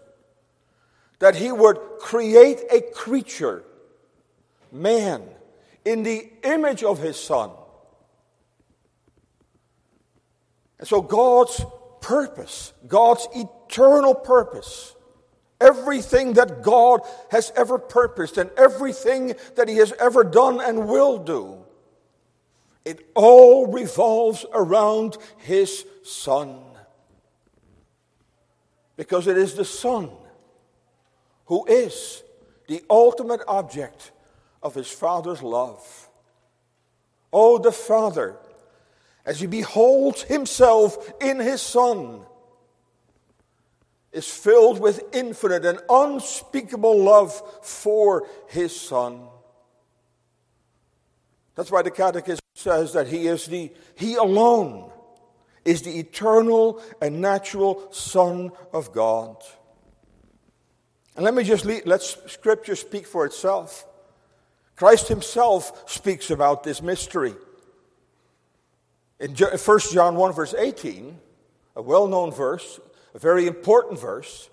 that 1.18 1.36
he 1.36 1.52
would 1.52 1.78
create 2.00 2.60
a 2.70 2.80
creature, 2.80 3.64
man, 4.72 5.22
in 5.84 6.02
the 6.02 6.30
image 6.44 6.82
of 6.82 6.98
his 6.98 7.18
Son. 7.18 7.50
And 10.78 10.88
so 10.88 11.02
God's 11.02 11.64
purpose, 12.00 12.72
God's 12.86 13.28
eternal 13.34 14.14
purpose, 14.14 14.94
Everything 15.60 16.32
that 16.34 16.62
God 16.62 17.02
has 17.30 17.52
ever 17.54 17.78
purposed 17.78 18.38
and 18.38 18.50
everything 18.56 19.34
that 19.56 19.68
He 19.68 19.76
has 19.76 19.92
ever 20.00 20.24
done 20.24 20.58
and 20.60 20.88
will 20.88 21.18
do, 21.18 21.58
it 22.86 23.06
all 23.14 23.66
revolves 23.66 24.46
around 24.54 25.18
His 25.36 25.84
Son. 26.02 26.60
Because 29.00 29.26
it 29.26 29.38
is 29.38 29.54
the 29.54 29.64
Son 29.64 30.10
who 31.46 31.64
is 31.64 32.22
the 32.68 32.82
ultimate 32.90 33.40
object 33.48 34.12
of 34.62 34.74
His 34.74 34.90
Father's 34.90 35.42
love. 35.42 36.10
Oh, 37.32 37.56
the 37.56 37.72
Father, 37.72 38.36
as 39.24 39.40
He 39.40 39.46
beholds 39.46 40.24
Himself 40.24 41.14
in 41.18 41.40
His 41.40 41.62
Son, 41.62 42.26
is 44.12 44.28
filled 44.28 44.80
with 44.80 45.02
infinite 45.14 45.64
and 45.64 45.80
unspeakable 45.88 47.02
love 47.02 47.42
for 47.62 48.28
his 48.48 48.78
son. 48.78 49.22
That's 51.54 51.70
why 51.70 51.80
the 51.80 51.90
Catechism 51.90 52.44
says 52.54 52.92
that 52.92 53.06
he 53.06 53.28
is 53.28 53.46
the, 53.46 53.72
he 53.94 54.16
alone 54.16 54.89
is 55.64 55.82
the 55.82 55.98
eternal 55.98 56.82
and 57.00 57.20
natural 57.20 57.92
Son 57.92 58.50
of 58.72 58.92
God. 58.92 59.36
And 61.16 61.24
let 61.24 61.34
me 61.34 61.44
just 61.44 61.64
lead, 61.64 61.86
let 61.86 62.02
Scripture 62.02 62.76
speak 62.76 63.06
for 63.06 63.26
itself. 63.26 63.86
Christ 64.76 65.08
Himself 65.08 65.90
speaks 65.90 66.30
about 66.30 66.64
this 66.64 66.80
mystery. 66.80 67.34
In 69.18 69.34
1 69.34 69.78
John 69.92 70.16
1, 70.16 70.32
verse 70.32 70.54
18, 70.56 71.18
a 71.76 71.82
well 71.82 72.06
known 72.06 72.32
verse, 72.32 72.80
a 73.14 73.18
very 73.18 73.46
important 73.46 74.00
verse. 74.00 74.48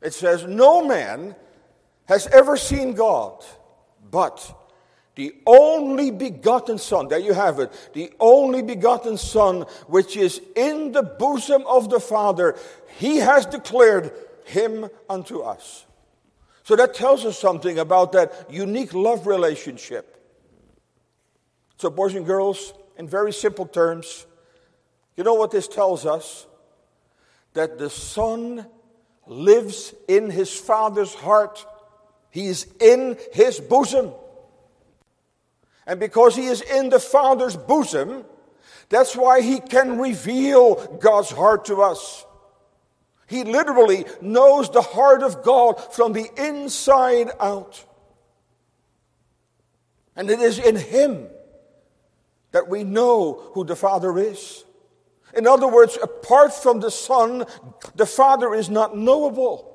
It 0.00 0.14
says, 0.14 0.44
No 0.44 0.86
man 0.86 1.36
has 2.06 2.26
ever 2.28 2.56
seen 2.56 2.94
God, 2.94 3.44
but 4.10 4.63
the 5.14 5.34
only 5.46 6.10
begotten 6.10 6.78
Son, 6.78 7.08
there 7.08 7.18
you 7.18 7.32
have 7.32 7.60
it, 7.60 7.90
the 7.92 8.12
only 8.18 8.62
begotten 8.62 9.16
Son, 9.16 9.62
which 9.86 10.16
is 10.16 10.40
in 10.56 10.92
the 10.92 11.02
bosom 11.02 11.64
of 11.66 11.90
the 11.90 12.00
Father, 12.00 12.56
he 12.98 13.16
has 13.18 13.46
declared 13.46 14.12
him 14.44 14.88
unto 15.08 15.40
us. 15.40 15.86
So 16.64 16.76
that 16.76 16.94
tells 16.94 17.24
us 17.24 17.38
something 17.38 17.78
about 17.78 18.12
that 18.12 18.50
unique 18.50 18.94
love 18.94 19.26
relationship. 19.26 20.10
So, 21.76 21.90
boys 21.90 22.14
and 22.14 22.24
girls, 22.24 22.72
in 22.96 23.08
very 23.08 23.32
simple 23.32 23.66
terms, 23.66 24.26
you 25.16 25.24
know 25.24 25.34
what 25.34 25.50
this 25.50 25.68
tells 25.68 26.06
us? 26.06 26.46
that 27.54 27.78
the 27.78 27.88
Son 27.88 28.66
lives 29.26 29.94
in 30.06 30.28
his 30.28 30.52
Father's 30.52 31.14
heart. 31.14 31.64
He 32.30 32.46
is 32.46 32.66
in 32.80 33.16
his 33.32 33.58
bosom. 33.58 34.12
And 35.86 36.00
because 36.00 36.34
he 36.34 36.46
is 36.46 36.60
in 36.62 36.88
the 36.88 37.00
Father's 37.00 37.56
bosom, 37.56 38.24
that's 38.88 39.16
why 39.16 39.40
he 39.40 39.60
can 39.60 39.98
reveal 39.98 40.98
God's 40.98 41.30
heart 41.30 41.66
to 41.66 41.82
us. 41.82 42.24
He 43.26 43.44
literally 43.44 44.04
knows 44.20 44.70
the 44.70 44.82
heart 44.82 45.22
of 45.22 45.42
God 45.42 45.74
from 45.94 46.12
the 46.12 46.28
inside 46.36 47.30
out. 47.40 47.84
And 50.16 50.30
it 50.30 50.40
is 50.40 50.58
in 50.58 50.76
him 50.76 51.26
that 52.52 52.68
we 52.68 52.84
know 52.84 53.50
who 53.52 53.64
the 53.64 53.76
Father 53.76 54.16
is. 54.18 54.64
In 55.36 55.46
other 55.46 55.66
words, 55.66 55.98
apart 56.00 56.54
from 56.54 56.80
the 56.80 56.90
Son, 56.90 57.44
the 57.96 58.06
Father 58.06 58.54
is 58.54 58.70
not 58.70 58.96
knowable. 58.96 59.73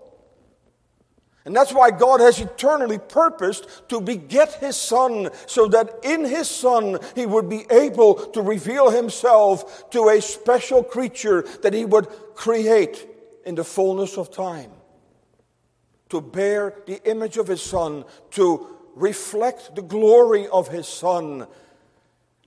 And 1.45 1.55
that's 1.55 1.73
why 1.73 1.91
God 1.91 2.19
has 2.19 2.39
eternally 2.39 2.97
purposed 2.97 3.67
to 3.89 4.01
beget 4.01 4.55
His 4.55 4.75
Son, 4.75 5.29
so 5.47 5.67
that 5.67 5.99
in 6.03 6.25
His 6.25 6.49
Son 6.49 6.99
He 7.15 7.25
would 7.25 7.49
be 7.49 7.65
able 7.71 8.15
to 8.31 8.41
reveal 8.41 8.89
Himself 8.89 9.89
to 9.91 10.09
a 10.09 10.21
special 10.21 10.83
creature 10.83 11.43
that 11.61 11.73
He 11.73 11.85
would 11.85 12.07
create 12.35 13.07
in 13.45 13.55
the 13.55 13.63
fullness 13.63 14.17
of 14.17 14.31
time. 14.31 14.71
To 16.09 16.21
bear 16.21 16.75
the 16.85 17.01
image 17.09 17.37
of 17.37 17.47
His 17.47 17.61
Son, 17.61 18.03
to 18.31 18.67
reflect 18.95 19.75
the 19.75 19.81
glory 19.81 20.47
of 20.47 20.67
His 20.67 20.87
Son, 20.87 21.47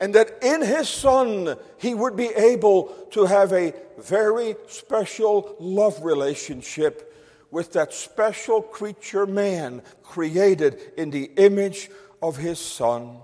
and 0.03 0.17
that 0.17 0.43
in 0.43 0.63
his 0.63 0.89
son 0.89 1.57
he 1.79 1.95
would 1.95 2.17
be 2.17 2.27
able 2.27 2.87
to 3.13 3.25
have 3.25 3.53
a 3.53 3.73
very 3.99 4.57
special 4.67 5.55
love 5.61 6.03
relationship 6.03 7.12
with 7.53 7.75
that 7.75 7.95
special 7.95 8.61
creature 8.61 9.27
man 9.27 9.83
created 10.03 10.81
in 10.97 11.11
the 11.11 11.31
image 11.37 11.89
of 12.21 12.37
his 12.37 12.59
son. 12.59 13.19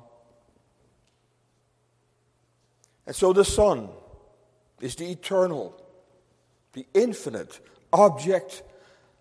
And 3.06 3.16
so 3.16 3.32
the 3.32 3.44
Son 3.44 3.88
is 4.80 4.94
the 4.94 5.10
eternal, 5.10 5.74
the 6.74 6.86
infinite 6.94 7.58
object 7.92 8.62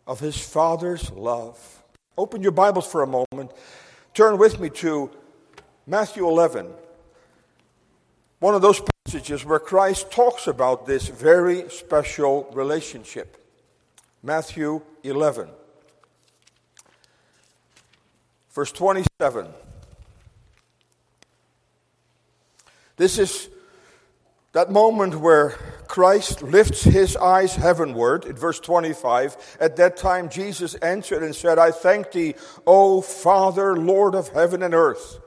of 0.05 0.19
his 0.19 0.37
Father's 0.37 1.09
love. 1.11 1.83
Open 2.17 2.43
your 2.43 2.51
Bibles 2.51 2.85
for 2.85 3.01
a 3.01 3.07
moment 3.07 3.51
turn 4.17 4.39
with 4.39 4.59
me 4.59 4.67
to 4.67 5.11
Matthew 5.85 6.27
11, 6.27 6.65
one 8.39 8.55
of 8.55 8.63
those 8.63 8.81
passages 9.05 9.45
where 9.45 9.59
Christ 9.59 10.09
talks 10.09 10.47
about 10.47 10.87
this 10.87 11.07
very 11.07 11.69
special 11.69 12.49
relationship. 12.51 13.37
Matthew 14.23 14.81
11, 15.07 15.49
verse 18.51 18.71
27. 18.71 19.47
This 22.97 23.19
is 23.19 23.49
that 24.53 24.71
moment 24.71 25.15
where 25.15 25.51
Christ 25.87 26.41
lifts 26.41 26.83
his 26.83 27.15
eyes 27.15 27.55
heavenward, 27.55 28.25
in 28.25 28.35
verse 28.35 28.59
25, 28.59 29.57
at 29.59 29.75
that 29.77 29.97
time 29.97 30.29
Jesus 30.29 30.75
answered 30.75 31.23
and 31.23 31.35
said, 31.35 31.59
I 31.59 31.71
thank 31.71 32.11
thee, 32.11 32.35
O 32.65 33.01
Father, 33.01 33.77
Lord 33.77 34.15
of 34.15 34.29
heaven 34.29 34.63
and 34.63 34.73
earth, 34.73 35.19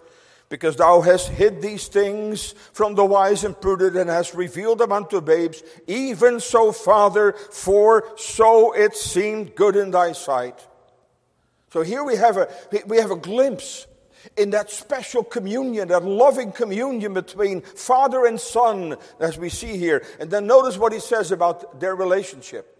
because 0.50 0.75
thou 0.76 1.00
hast 1.00 1.28
hid 1.28 1.62
these 1.62 1.87
things 1.87 2.52
from 2.73 2.97
the 2.97 3.04
wise 3.04 3.45
and 3.45 3.59
prudent 3.59 3.97
and 3.97 4.11
hast 4.11 4.35
revealed 4.35 4.78
them 4.78 4.92
unto 4.92 5.21
babes. 5.21 5.62
Even 5.87 6.40
so, 6.40 6.73
Father, 6.73 7.33
for 7.33 8.04
so 8.16 8.73
it 8.73 8.95
seemed 8.97 9.54
good 9.54 9.76
in 9.76 9.92
thy 9.92 10.12
sight. 10.12 10.66
So 11.73 11.83
here 11.83 12.02
we 12.02 12.16
have 12.16 12.37
a, 12.37 12.49
we 12.87 12.97
have 12.99 13.12
a 13.12 13.16
glimpse 13.16 13.87
in 14.37 14.50
that 14.50 14.71
special 14.71 15.23
communion, 15.23 15.88
that 15.88 16.04
loving 16.04 16.50
communion 16.50 17.14
between 17.14 17.61
Father 17.61 18.26
and 18.26 18.38
Son, 18.38 18.97
as 19.21 19.38
we 19.38 19.49
see 19.49 19.78
here. 19.78 20.04
And 20.19 20.33
then 20.33 20.49
notice 20.49 20.76
what 20.76 20.92
he 20.92 20.99
says 20.99 21.30
about 21.30 21.78
their 21.78 21.95
relationship. 21.95 22.76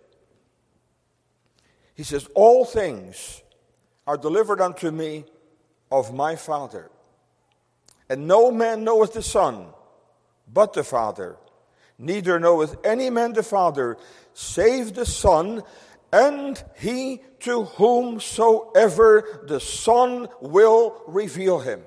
He 1.95 2.03
says, 2.03 2.27
All 2.35 2.65
things 2.65 3.43
are 4.09 4.17
delivered 4.17 4.61
unto 4.61 4.91
me 4.91 5.25
of 5.93 6.13
my 6.13 6.35
Father. 6.35 6.91
And 8.11 8.27
no 8.27 8.51
man 8.51 8.83
knoweth 8.83 9.13
the 9.13 9.23
Son 9.23 9.67
but 10.53 10.73
the 10.73 10.83
Father. 10.83 11.37
Neither 11.97 12.41
knoweth 12.41 12.77
any 12.85 13.09
man 13.09 13.35
the 13.35 13.45
Father 13.45 13.97
save 14.35 14.95
the 14.95 15.07
Son, 15.07 15.63
and 16.13 16.63
he 16.77 17.21
to 17.41 17.65
whomsoever 17.65 19.45
the 19.47 19.61
Son 19.61 20.27
will 20.41 21.03
reveal 21.07 21.61
him. 21.61 21.83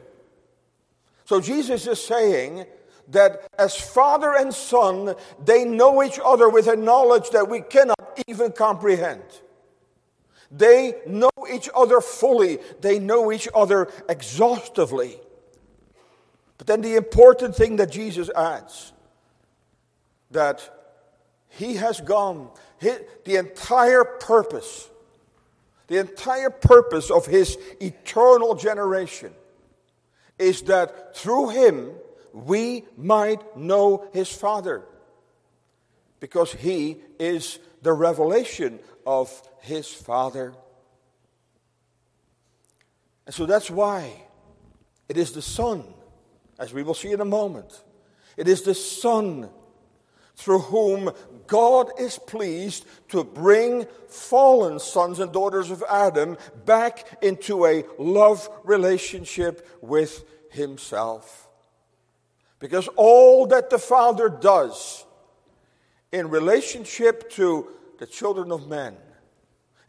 So 1.25 1.41
Jesus 1.41 1.87
is 1.87 2.01
saying 2.01 2.67
that 3.09 3.45
as 3.57 3.75
Father 3.75 4.33
and 4.33 4.53
Son, 4.53 5.15
they 5.43 5.65
know 5.65 6.01
each 6.03 6.19
other 6.23 6.47
with 6.47 6.67
a 6.67 6.75
knowledge 6.77 7.31
that 7.31 7.49
we 7.49 7.59
cannot 7.59 8.19
even 8.27 8.53
comprehend. 8.53 9.23
They 10.49 10.93
know 11.05 11.31
each 11.51 11.69
other 11.75 11.99
fully, 11.99 12.59
they 12.79 12.99
know 12.99 13.29
each 13.31 13.49
other 13.53 13.89
exhaustively. 14.07 15.19
But 16.57 16.67
then 16.67 16.81
the 16.81 16.95
important 16.95 17.55
thing 17.55 17.77
that 17.77 17.91
Jesus 17.91 18.29
adds 18.35 18.93
that 20.31 20.69
he 21.49 21.75
has 21.75 22.01
gone 22.01 22.49
the 22.79 23.37
entire 23.37 24.03
purpose, 24.03 24.89
the 25.87 25.99
entire 25.99 26.49
purpose 26.49 27.11
of 27.11 27.25
his 27.25 27.57
eternal 27.79 28.55
generation 28.55 29.31
is 30.39 30.63
that 30.63 31.15
through 31.15 31.49
him 31.49 31.91
we 32.33 32.83
might 32.97 33.55
know 33.55 34.07
his 34.13 34.31
Father. 34.31 34.83
Because 36.19 36.53
he 36.53 36.97
is 37.19 37.59
the 37.81 37.93
revelation 37.93 38.79
of 39.05 39.29
his 39.61 39.87
Father. 39.87 40.53
And 43.25 43.35
so 43.35 43.45
that's 43.45 43.69
why 43.69 44.23
it 45.07 45.17
is 45.17 45.33
the 45.33 45.41
Son, 45.41 45.83
as 46.63 46.73
we 46.73 46.81
will 46.81 46.93
see 46.93 47.11
in 47.11 47.19
a 47.19 47.25
moment. 47.25 47.83
It 48.37 48.47
is 48.47 48.61
the 48.61 48.73
Son 48.73 49.49
through 50.37 50.59
whom 50.59 51.11
God 51.45 51.91
is 51.99 52.17
pleased 52.17 52.85
to 53.09 53.25
bring 53.25 53.85
fallen 54.07 54.79
sons 54.79 55.19
and 55.19 55.33
daughters 55.33 55.69
of 55.71 55.83
Adam 55.89 56.37
back 56.65 57.21
into 57.21 57.65
a 57.65 57.83
love 57.99 58.49
relationship 58.63 59.67
with 59.81 60.23
Himself. 60.51 61.49
Because 62.59 62.87
all 62.95 63.45
that 63.47 63.69
the 63.69 63.77
Father 63.77 64.29
does 64.29 65.05
in 66.13 66.29
relationship 66.29 67.29
to 67.31 67.67
the 67.99 68.07
children 68.07 68.53
of 68.53 68.69
men 68.69 68.95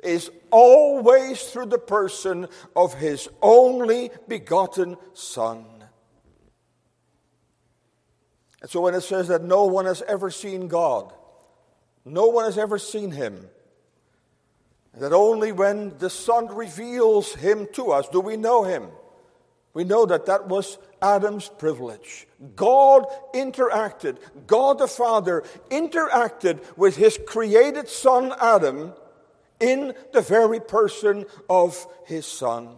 is 0.02 0.28
always 0.50 1.40
through 1.44 1.66
the 1.66 1.78
person 1.78 2.48
of 2.74 2.94
His 2.94 3.28
only 3.40 4.10
begotten 4.26 4.96
Son. 5.12 5.66
And 8.64 8.70
so 8.70 8.80
when 8.80 8.94
it 8.94 9.02
says 9.02 9.28
that 9.28 9.44
no 9.44 9.66
one 9.66 9.84
has 9.84 10.00
ever 10.08 10.30
seen 10.30 10.68
God, 10.68 11.12
no 12.06 12.28
one 12.28 12.46
has 12.46 12.56
ever 12.56 12.78
seen 12.78 13.10
him, 13.10 13.50
that 14.94 15.12
only 15.12 15.52
when 15.52 15.98
the 15.98 16.08
Son 16.08 16.46
reveals 16.46 17.34
him 17.34 17.68
to 17.74 17.90
us 17.90 18.08
do 18.08 18.20
we 18.20 18.38
know 18.38 18.62
him. 18.64 18.86
We 19.74 19.84
know 19.84 20.06
that 20.06 20.24
that 20.24 20.48
was 20.48 20.78
Adam's 21.02 21.46
privilege. 21.46 22.26
God 22.56 23.04
interacted, 23.34 24.16
God 24.46 24.78
the 24.78 24.88
Father 24.88 25.44
interacted 25.68 26.64
with 26.74 26.96
his 26.96 27.20
created 27.26 27.90
son 27.90 28.32
Adam 28.40 28.94
in 29.60 29.92
the 30.14 30.22
very 30.22 30.58
person 30.58 31.26
of 31.50 31.86
his 32.06 32.24
Son. 32.24 32.76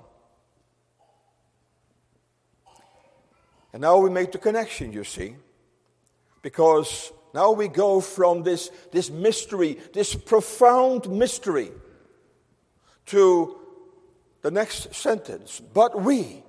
And 3.72 3.82
now 3.82 3.98
we 3.98 4.10
make 4.10 4.32
the 4.32 4.38
connection, 4.38 4.92
you 4.92 5.04
see. 5.04 5.36
Because 6.46 7.12
now 7.34 7.50
we 7.50 7.66
go 7.66 8.00
from 8.00 8.44
this, 8.44 8.70
this 8.92 9.10
mystery, 9.10 9.80
this 9.92 10.14
profound 10.14 11.10
mystery, 11.10 11.72
to 13.06 13.58
the 14.42 14.52
next 14.52 14.94
sentence. 14.94 15.60
But 15.74 16.00
we 16.00 16.44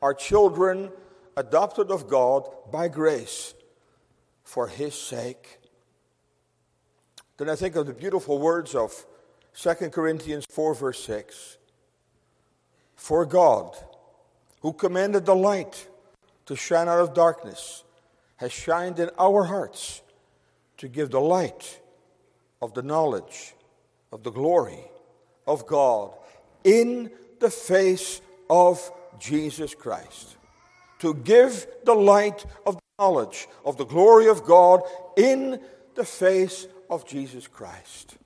are 0.00 0.14
children 0.14 0.90
adopted 1.36 1.90
of 1.90 2.08
God 2.08 2.48
by 2.72 2.88
grace 2.88 3.52
for 4.44 4.66
His 4.66 4.94
sake. 4.94 5.58
Then 7.36 7.50
I 7.50 7.56
think 7.56 7.76
of 7.76 7.86
the 7.86 7.92
beautiful 7.92 8.38
words 8.38 8.74
of 8.74 8.94
2 9.60 9.90
Corinthians 9.90 10.46
4, 10.48 10.74
verse 10.74 11.04
6. 11.04 11.58
For 12.96 13.26
God, 13.26 13.76
who 14.62 14.72
commanded 14.72 15.26
the 15.26 15.36
light 15.36 15.86
to 16.46 16.56
shine 16.56 16.88
out 16.88 17.00
of 17.00 17.12
darkness, 17.12 17.84
has 18.36 18.52
shined 18.52 18.98
in 18.98 19.10
our 19.18 19.44
hearts 19.44 20.02
to 20.78 20.88
give 20.88 21.10
the 21.10 21.20
light 21.20 21.80
of 22.60 22.74
the 22.74 22.82
knowledge 22.82 23.54
of 24.12 24.22
the 24.22 24.30
glory 24.30 24.84
of 25.46 25.66
God 25.66 26.12
in 26.62 27.10
the 27.40 27.50
face 27.50 28.20
of 28.48 28.90
Jesus 29.18 29.74
Christ. 29.74 30.36
To 31.00 31.14
give 31.14 31.66
the 31.84 31.94
light 31.94 32.44
of 32.66 32.76
the 32.76 32.80
knowledge 32.98 33.46
of 33.64 33.76
the 33.76 33.84
glory 33.84 34.28
of 34.28 34.44
God 34.44 34.82
in 35.16 35.60
the 35.94 36.04
face 36.04 36.66
of 36.88 37.06
Jesus 37.06 37.46
Christ. 37.46 38.16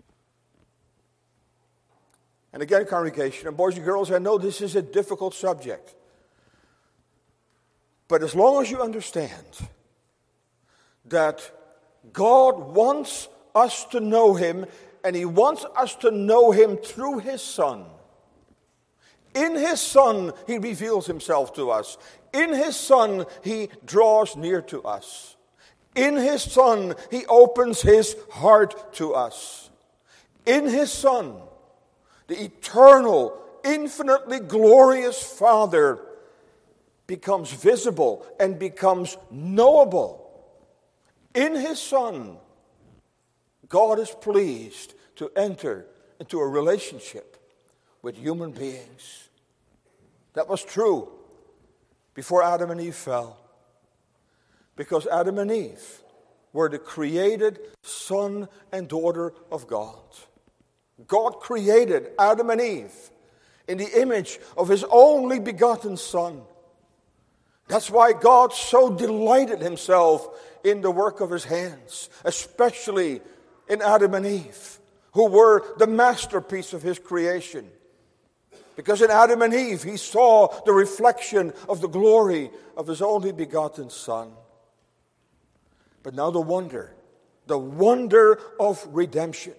And 2.52 2.62
again, 2.62 2.86
congregation, 2.86 3.48
and 3.48 3.56
boys 3.56 3.76
and 3.76 3.84
girls, 3.84 4.10
I 4.10 4.18
know 4.18 4.38
this 4.38 4.60
is 4.60 4.74
a 4.74 4.82
difficult 4.82 5.34
subject. 5.34 5.94
But 8.08 8.22
as 8.22 8.34
long 8.34 8.62
as 8.62 8.70
you 8.70 8.80
understand 8.80 9.44
that 11.10 11.50
God 12.12 12.74
wants 12.74 13.28
us 13.54 13.84
to 13.86 14.00
know 14.00 14.34
Him, 14.34 14.66
and 15.04 15.14
He 15.14 15.24
wants 15.24 15.64
us 15.76 15.94
to 15.96 16.10
know 16.10 16.50
Him 16.52 16.76
through 16.76 17.18
His 17.18 17.42
Son. 17.42 17.86
In 19.34 19.54
His 19.54 19.80
Son, 19.80 20.32
He 20.46 20.58
reveals 20.58 21.06
Himself 21.06 21.54
to 21.54 21.70
us. 21.70 21.98
In 22.32 22.52
His 22.52 22.76
Son, 22.76 23.26
He 23.42 23.68
draws 23.84 24.36
near 24.36 24.62
to 24.62 24.82
us. 24.82 25.36
In 25.94 26.16
His 26.16 26.42
Son, 26.42 26.94
He 27.10 27.26
opens 27.26 27.82
His 27.82 28.16
heart 28.30 28.94
to 28.94 29.14
us. 29.14 29.70
In 30.46 30.66
His 30.66 30.90
Son, 30.90 31.36
the 32.26 32.42
eternal, 32.42 33.38
infinitely 33.64 34.40
glorious 34.40 35.22
Father 35.22 35.98
becomes 37.06 37.50
visible 37.50 38.24
and 38.38 38.58
becomes 38.58 39.16
knowable 39.30 40.27
in 41.38 41.54
his 41.54 41.80
Son, 41.80 42.36
God 43.68 44.00
is 44.00 44.10
pleased 44.10 44.94
to 45.16 45.30
enter 45.36 45.86
into 46.18 46.40
a 46.40 46.46
relationship 46.46 47.36
with 48.02 48.16
human 48.16 48.50
beings. 48.50 49.28
That 50.34 50.48
was 50.48 50.64
true 50.64 51.08
before 52.14 52.42
Adam 52.42 52.70
and 52.70 52.80
Eve 52.80 52.94
fell. 52.94 53.38
Because 54.74 55.06
Adam 55.06 55.38
and 55.38 55.50
Eve 55.50 56.02
were 56.52 56.68
the 56.68 56.78
created 56.78 57.60
son 57.82 58.48
and 58.72 58.88
daughter 58.88 59.32
of 59.52 59.66
God. 59.66 60.02
God 61.06 61.40
created 61.40 62.10
Adam 62.18 62.50
and 62.50 62.60
Eve 62.60 63.10
in 63.68 63.78
the 63.78 64.00
image 64.00 64.40
of 64.56 64.68
his 64.68 64.84
only 64.90 65.38
begotten 65.38 65.96
Son. 65.96 66.42
That's 67.68 67.90
why 67.90 68.14
God 68.14 68.52
so 68.52 68.90
delighted 68.90 69.60
himself 69.60 70.28
in 70.64 70.80
the 70.80 70.90
work 70.90 71.20
of 71.20 71.30
his 71.30 71.44
hands, 71.44 72.08
especially 72.24 73.20
in 73.68 73.82
Adam 73.82 74.14
and 74.14 74.26
Eve, 74.26 74.78
who 75.12 75.26
were 75.28 75.64
the 75.78 75.86
masterpiece 75.86 76.72
of 76.72 76.82
his 76.82 76.98
creation. 76.98 77.68
Because 78.76 79.02
in 79.02 79.10
Adam 79.10 79.42
and 79.42 79.52
Eve, 79.52 79.82
he 79.82 79.96
saw 79.96 80.48
the 80.64 80.72
reflection 80.72 81.52
of 81.68 81.80
the 81.80 81.88
glory 81.88 82.50
of 82.76 82.86
his 82.86 83.02
only 83.02 83.32
begotten 83.32 83.90
Son. 83.90 84.30
But 86.04 86.14
now 86.14 86.30
the 86.30 86.40
wonder, 86.40 86.94
the 87.46 87.58
wonder 87.58 88.38
of 88.60 88.86
redemption. 88.92 89.54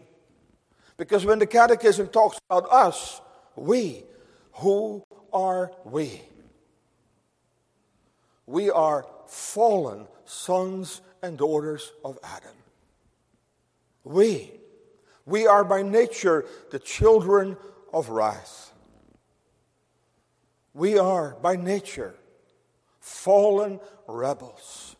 Because 0.96 1.26
when 1.26 1.40
the 1.40 1.48
Catechism 1.48 2.08
talks 2.08 2.40
about 2.50 2.72
us, 2.72 3.22
we, 3.56 4.04
who 4.54 5.04
are 5.34 5.72
we? 5.84 6.22
We 8.46 8.70
are 8.70 9.06
fallen 9.28 10.08
sons 10.30 11.02
and 11.24 11.38
daughters 11.38 11.92
of 12.06 12.20
Adam. 12.24 12.56
We, 14.04 14.52
we 15.26 15.48
are 15.48 15.64
by 15.64 15.82
nature 15.82 16.46
the 16.72 16.80
children 16.80 17.58
of 17.92 18.10
wrath. 18.10 18.72
We 20.74 20.98
are 20.98 21.36
by 21.42 21.56
nature 21.56 22.16
fallen 23.00 23.80
rebels. 24.08 24.96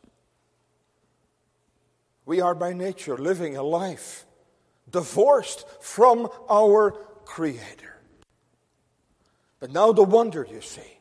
We 2.26 2.42
are 2.42 2.56
by 2.56 2.74
nature 2.74 3.18
living 3.18 3.56
a 3.56 3.64
life 3.64 4.26
divorced 4.90 5.66
from 5.80 6.30
our 6.50 6.92
Creator. 7.26 7.96
But 9.60 9.72
now 9.72 9.92
the 9.92 10.04
wonder, 10.04 10.48
you 10.50 10.62
see, 10.62 10.99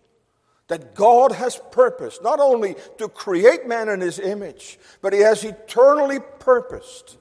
that 0.68 0.94
God 0.94 1.32
has 1.32 1.60
purposed 1.72 2.22
not 2.22 2.40
only 2.40 2.76
to 2.98 3.08
create 3.08 3.66
man 3.66 3.88
in 3.88 4.00
his 4.00 4.18
image, 4.18 4.78
but 5.02 5.12
he 5.12 5.20
has 5.20 5.42
eternally 5.44 6.18
purposed 6.38 7.16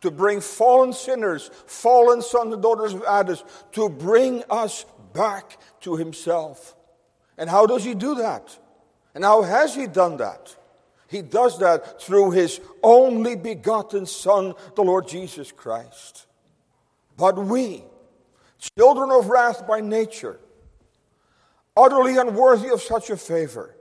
to 0.00 0.10
bring 0.10 0.40
fallen 0.40 0.92
sinners, 0.92 1.50
fallen 1.66 2.22
sons 2.22 2.54
and 2.54 2.62
daughters 2.62 2.94
of 2.94 3.02
Adam, 3.06 3.36
to 3.72 3.88
bring 3.88 4.44
us 4.48 4.86
back 5.12 5.58
to 5.80 5.96
himself. 5.96 6.76
And 7.36 7.50
how 7.50 7.66
does 7.66 7.84
he 7.84 7.94
do 7.94 8.14
that? 8.16 8.56
And 9.14 9.24
how 9.24 9.42
has 9.42 9.74
he 9.74 9.86
done 9.86 10.18
that? 10.18 10.54
He 11.08 11.22
does 11.22 11.58
that 11.58 12.00
through 12.00 12.32
his 12.32 12.60
only 12.82 13.34
begotten 13.34 14.06
Son, 14.06 14.54
the 14.76 14.82
Lord 14.82 15.08
Jesus 15.08 15.50
Christ. 15.50 16.26
But 17.16 17.36
we, 17.38 17.82
children 18.76 19.10
of 19.10 19.28
wrath 19.28 19.66
by 19.66 19.80
nature, 19.80 20.38
utterly 21.78 22.16
unworthy 22.16 22.68
of 22.70 22.82
such 22.82 23.08
a 23.08 23.16
favor. 23.16 23.76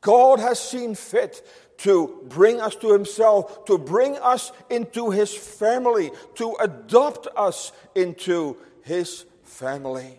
God 0.00 0.40
has 0.40 0.58
seen 0.58 0.94
fit 0.94 1.46
to 1.78 2.22
bring 2.28 2.60
us 2.60 2.74
to 2.76 2.92
Himself, 2.92 3.64
to 3.66 3.78
bring 3.78 4.16
us 4.16 4.50
into 4.68 5.10
His 5.10 5.32
family, 5.32 6.10
to 6.34 6.56
adopt 6.60 7.28
us 7.36 7.70
into 7.94 8.56
His 8.82 9.24
family. 9.44 10.18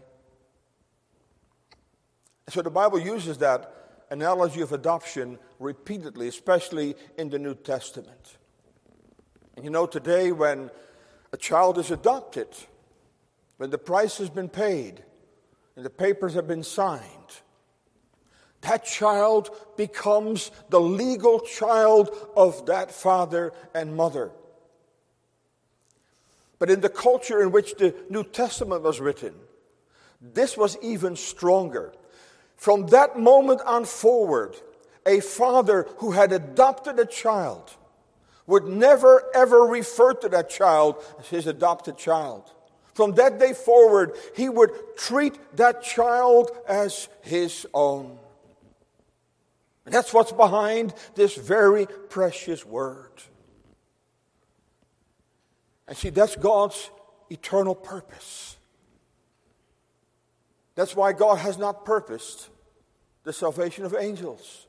So 2.50 2.62
the 2.62 2.70
Bible 2.70 3.00
uses 3.00 3.40
that 3.40 3.74
analogy 4.10 4.62
of 4.62 4.72
adoption 4.72 5.38
repeatedly, 5.60 6.30
especially 6.30 6.96
in 7.18 7.30
the 7.30 7.40
New 7.40 7.56
Testament. 7.56 8.38
And 9.56 9.66
you 9.66 9.72
know, 9.72 9.86
today 9.86 10.32
when 10.32 10.72
a 11.34 11.38
child 11.38 11.78
is 11.78 11.92
adopted, 11.92 12.48
when 13.58 13.70
the 13.70 13.78
price 13.78 14.18
has 14.20 14.30
been 14.30 14.48
paid, 14.48 15.04
and 15.78 15.86
the 15.86 15.92
papers 15.92 16.34
have 16.34 16.48
been 16.48 16.64
signed, 16.64 17.04
that 18.62 18.84
child 18.84 19.52
becomes 19.78 20.50
the 20.70 20.82
legal 20.82 21.40
child 21.40 22.10
of 22.36 22.66
that 22.66 22.92
father 22.92 23.54
and 23.76 23.96
mother. 23.96 24.32
But 26.58 26.72
in 26.72 26.82
the 26.82 26.90
culture 26.90 27.44
in 27.44 27.52
which 27.52 27.76
the 27.76 27.94
New 28.10 28.24
Testament 28.24 28.82
was 28.82 29.00
written, 29.00 29.36
this 30.20 30.58
was 30.58 30.78
even 30.82 31.16
stronger. 31.16 31.94
From 32.56 32.88
that 32.88 33.20
moment 33.20 33.62
on 33.62 33.86
forward, 33.86 34.56
a 35.06 35.20
father 35.20 35.88
who 35.98 36.12
had 36.12 36.32
adopted 36.32 36.98
a 36.98 37.06
child 37.06 37.76
would 38.48 38.66
never 38.66 39.30
ever 39.36 39.60
refer 39.60 40.16
to 40.16 40.30
that 40.30 40.50
child 40.50 40.96
as 41.20 41.28
his 41.28 41.46
adopted 41.46 42.00
child. 42.00 42.52
From 42.98 43.14
that 43.14 43.38
day 43.38 43.54
forward, 43.54 44.14
he 44.36 44.50
would 44.50 44.72
treat 44.98 45.38
that 45.56 45.84
child 45.84 46.50
as 46.68 47.10
his 47.22 47.68
own. 47.72 48.18
And 49.86 49.94
that's 49.94 50.12
what's 50.12 50.32
behind 50.32 50.96
this 51.14 51.36
very 51.36 51.86
precious 51.86 52.66
word. 52.66 53.12
And 55.88 55.96
see, 55.96 56.10
that's 56.10 56.36
God's 56.36 56.90
eternal 57.30 57.76
purpose. 57.76 58.58
That's 60.74 60.96
why 60.96 61.14
God 61.14 61.36
has 61.36 61.60
not 61.60 61.86
purposed 61.86 62.50
the 63.26 63.32
salvation 63.32 63.86
of 63.86 63.94
angels. 63.94 64.66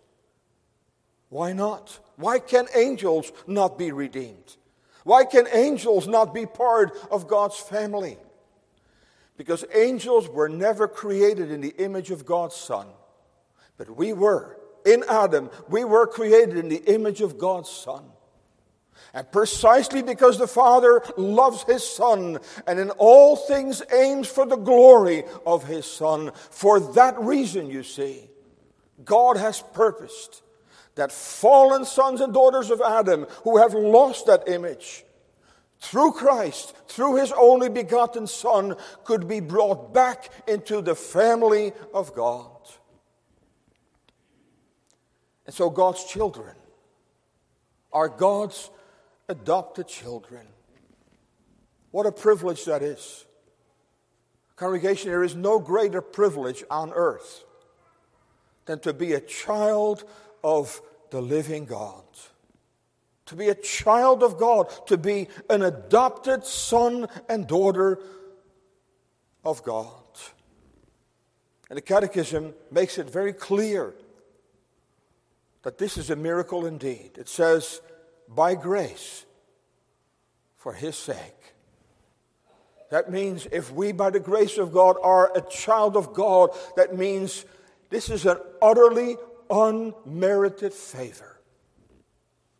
Why 1.31 1.55
not? 1.55 1.99
Why 2.17 2.41
can 2.41 2.67
angels 2.75 3.33
not 3.47 3.79
be 3.79 3.91
redeemed? 3.91 4.59
Why 5.09 5.25
can 5.25 5.47
angels 5.51 6.07
not 6.07 6.35
be 6.35 6.45
part 6.45 6.95
of 7.11 7.29
God's 7.29 7.57
family? 7.57 8.19
Because 9.39 9.65
angels 9.75 10.29
were 10.29 10.51
never 10.51 10.87
created 10.87 11.51
in 11.51 11.63
the 11.63 11.75
image 11.79 12.11
of 12.11 12.27
God's 12.27 12.55
Son, 12.57 12.89
but 13.79 13.89
we 13.97 14.13
were. 14.13 14.59
In 14.85 15.05
Adam, 15.09 15.49
we 15.71 15.83
were 15.83 16.07
created 16.07 16.59
in 16.59 16.69
the 16.69 16.85
image 16.85 17.23
of 17.23 17.39
God's 17.39 17.71
Son. 17.71 18.05
And 19.15 19.33
precisely 19.33 20.03
because 20.03 20.39
the 20.39 20.47
Father 20.47 21.03
loves 21.17 21.63
His 21.63 21.89
Son 21.89 22.39
and 22.67 22.79
in 22.79 22.91
all 22.91 23.35
things 23.35 23.81
aims 23.91 24.29
for 24.29 24.45
the 24.45 24.57
glory 24.57 25.25
of 25.47 25.67
His 25.67 25.87
Son, 25.87 26.33
for 26.51 26.81
that 26.81 27.19
reason, 27.19 27.71
you 27.71 27.83
see, 27.83 28.29
God 29.07 29.39
has 29.39 29.63
purposed 29.73 30.43
that 30.99 31.13
fallen 31.13 31.85
sons 31.85 32.21
and 32.21 32.35
daughters 32.35 32.71
of 32.71 32.83
Adam 32.85 33.25
who 33.45 33.59
have 33.59 33.73
lost 33.73 34.27
that 34.27 34.49
image, 34.49 35.05
through 35.81 36.11
Christ, 36.11 36.75
through 36.89 37.17
his 37.17 37.33
only 37.33 37.69
begotten 37.69 38.27
Son, 38.27 38.75
could 39.05 39.29
be 39.29 39.39
brought 39.39 39.95
back 39.95 40.29
into 40.49 40.83
the 40.83 40.97
family 40.97 41.73
of 41.95 42.15
God. 42.17 42.51
And 45.47 45.55
so 45.55 45.71
God's 45.71 46.05
children 46.05 46.57
are 47.93 48.09
God's 48.09 48.69
adopted 49.29 49.87
children. 49.87 50.49
What 51.93 52.07
a 52.07 52.13
privilege 52.13 52.65
that 52.65 52.83
is. 52.83 53.25
Congregation, 54.57 55.11
there 55.11 55.23
is 55.23 55.37
no 55.37 55.61
greater 55.61 56.03
privilege 56.03 56.65
on 56.69 56.93
earth 56.93 57.45
than 58.67 58.81
to 58.81 58.93
be 58.93 59.13
a 59.13 59.21
child 59.21 60.05
of 60.49 60.81
the 61.11 61.21
living 61.21 61.67
God. 61.67 62.05
To 63.27 63.37
be 63.37 63.49
a 63.51 63.55
child 63.55 64.23
of 64.23 64.39
God, 64.39 64.71
to 64.87 64.97
be 64.97 65.29
an 65.51 65.61
adopted 65.61 66.47
son 66.47 67.07
and 67.29 67.47
daughter 67.47 68.01
of 69.45 69.63
God. 69.63 69.93
And 71.69 71.77
the 71.77 71.83
Catechism 71.83 72.55
makes 72.71 72.97
it 72.97 73.11
very 73.11 73.35
clear 73.35 73.95
that 75.65 75.77
this 75.77 75.99
is 75.99 76.09
a 76.09 76.17
miracle 76.17 76.65
indeed. 76.65 77.11
It 77.19 77.29
says, 77.29 77.83
by 78.27 78.55
grace, 78.55 79.27
for 80.57 80.73
His 80.73 80.97
sake. 80.97 81.55
That 82.91 83.11
means 83.11 83.47
if 83.53 83.71
we, 83.71 83.93
by 83.93 84.09
the 84.09 84.21
grace 84.21 84.57
of 84.57 84.73
God, 84.73 84.97
are 85.03 85.31
a 85.37 85.43
child 85.43 85.95
of 85.95 86.15
God, 86.15 86.57
that 86.77 86.97
means 86.97 87.45
this 87.91 88.09
is 88.09 88.25
an 88.25 88.39
utterly 88.63 89.17
unmerited 89.51 90.73
favor. 90.73 91.39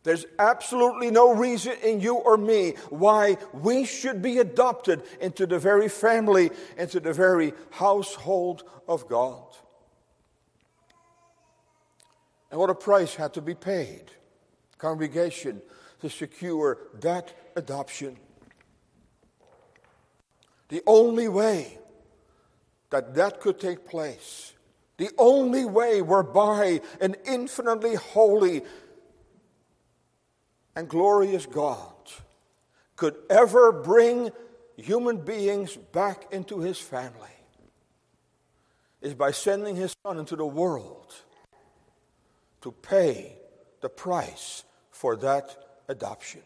There's 0.05 0.25
absolutely 0.39 1.11
no 1.11 1.35
reason 1.35 1.75
in 1.83 2.01
you 2.01 2.15
or 2.15 2.37
me 2.37 2.75
why 2.89 3.37
we 3.53 3.85
should 3.85 4.23
be 4.23 4.39
adopted 4.39 5.03
into 5.21 5.47
the 5.47 5.59
very 5.59 5.89
family, 5.89 6.51
into 6.77 7.01
the 7.01 7.13
very 7.13 7.53
household 7.71 8.63
of 8.87 9.09
God. 9.09 9.45
And 12.51 12.59
what 12.59 12.71
a 12.71 12.75
price 12.75 13.17
had 13.17 13.35
to 13.35 13.43
be 13.43 13.55
paid, 13.55 14.05
congregation, 14.79 15.61
to 16.01 16.09
secure 16.09 16.79
that 17.01 17.35
adoption. 17.57 18.17
The 20.69 20.83
only 20.87 21.29
way 21.29 21.79
that 22.91 23.15
that 23.15 23.41
could 23.41 23.61
take 23.61 23.87
place 23.87 24.55
the 24.99 25.11
only 25.17 25.65
way 25.65 26.03
whereby 26.03 26.81
an 27.01 27.17
infinitely 27.25 27.95
holy 27.95 28.63
and 30.77 30.89
glorious 30.89 31.47
God 31.47 31.93
could 32.97 33.17
ever 33.31 33.73
bring 33.73 34.31
human 34.77 35.19
beings 35.19 35.77
back 35.77 36.33
into 36.33 36.61
his 36.61 36.79
family 36.79 37.31
is 39.01 39.15
by 39.15 39.31
sending 39.31 39.77
his 39.77 39.95
son 40.05 40.19
into 40.19 40.37
the 40.37 40.47
world 40.47 41.15
to 42.61 42.73
pay 42.73 43.37
the 43.81 43.89
price 43.89 44.65
for 44.91 45.17
that 45.17 45.57
adoption. 45.89 46.43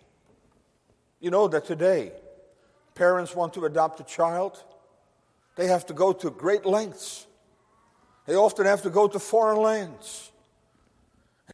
You 1.21 1.31
know 1.31 1.49
that 1.49 1.65
today, 1.65 2.13
parents 2.95 3.35
want 3.35 3.55
to 3.55 3.65
adopt 3.65 4.01
a 4.01 4.05
child, 4.05 4.63
they 5.57 5.69
have 5.69 5.87
to 5.87 5.95
go 5.95 6.13
to 6.13 6.31
great 6.31 6.67
lengths. 6.67 7.27
They 8.27 8.37
often 8.37 8.67
have 8.67 8.83
to 8.83 8.91
go 8.91 9.09
to 9.09 9.19
foreign 9.19 9.61
lands. 9.61 10.31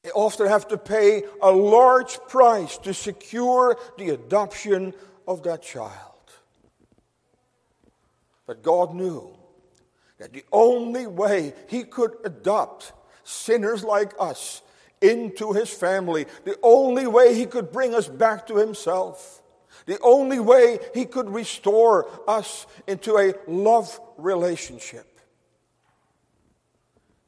They 0.02 0.10
often 0.10 0.46
have 0.46 0.68
to 0.68 0.78
pay 0.78 1.22
a 1.42 1.50
large 1.50 2.18
price 2.28 2.78
to 2.78 2.94
secure 2.94 3.76
the 3.96 4.10
adoption 4.10 4.94
of 5.26 5.42
that 5.44 5.62
child. 5.62 5.92
But 8.46 8.62
God 8.62 8.94
knew 8.94 9.30
that 10.18 10.32
the 10.32 10.44
only 10.52 11.06
way 11.06 11.54
He 11.68 11.84
could 11.84 12.16
adopt 12.24 12.92
sinners 13.24 13.82
like 13.82 14.12
us 14.18 14.62
into 15.00 15.52
His 15.52 15.70
family, 15.70 16.26
the 16.44 16.58
only 16.62 17.06
way 17.06 17.34
He 17.34 17.46
could 17.46 17.72
bring 17.72 17.94
us 17.94 18.08
back 18.08 18.46
to 18.48 18.56
Himself, 18.56 19.42
the 19.86 19.98
only 20.00 20.38
way 20.38 20.78
He 20.94 21.06
could 21.06 21.30
restore 21.30 22.08
us 22.28 22.66
into 22.86 23.18
a 23.18 23.34
love 23.46 24.00
relationship 24.16 25.07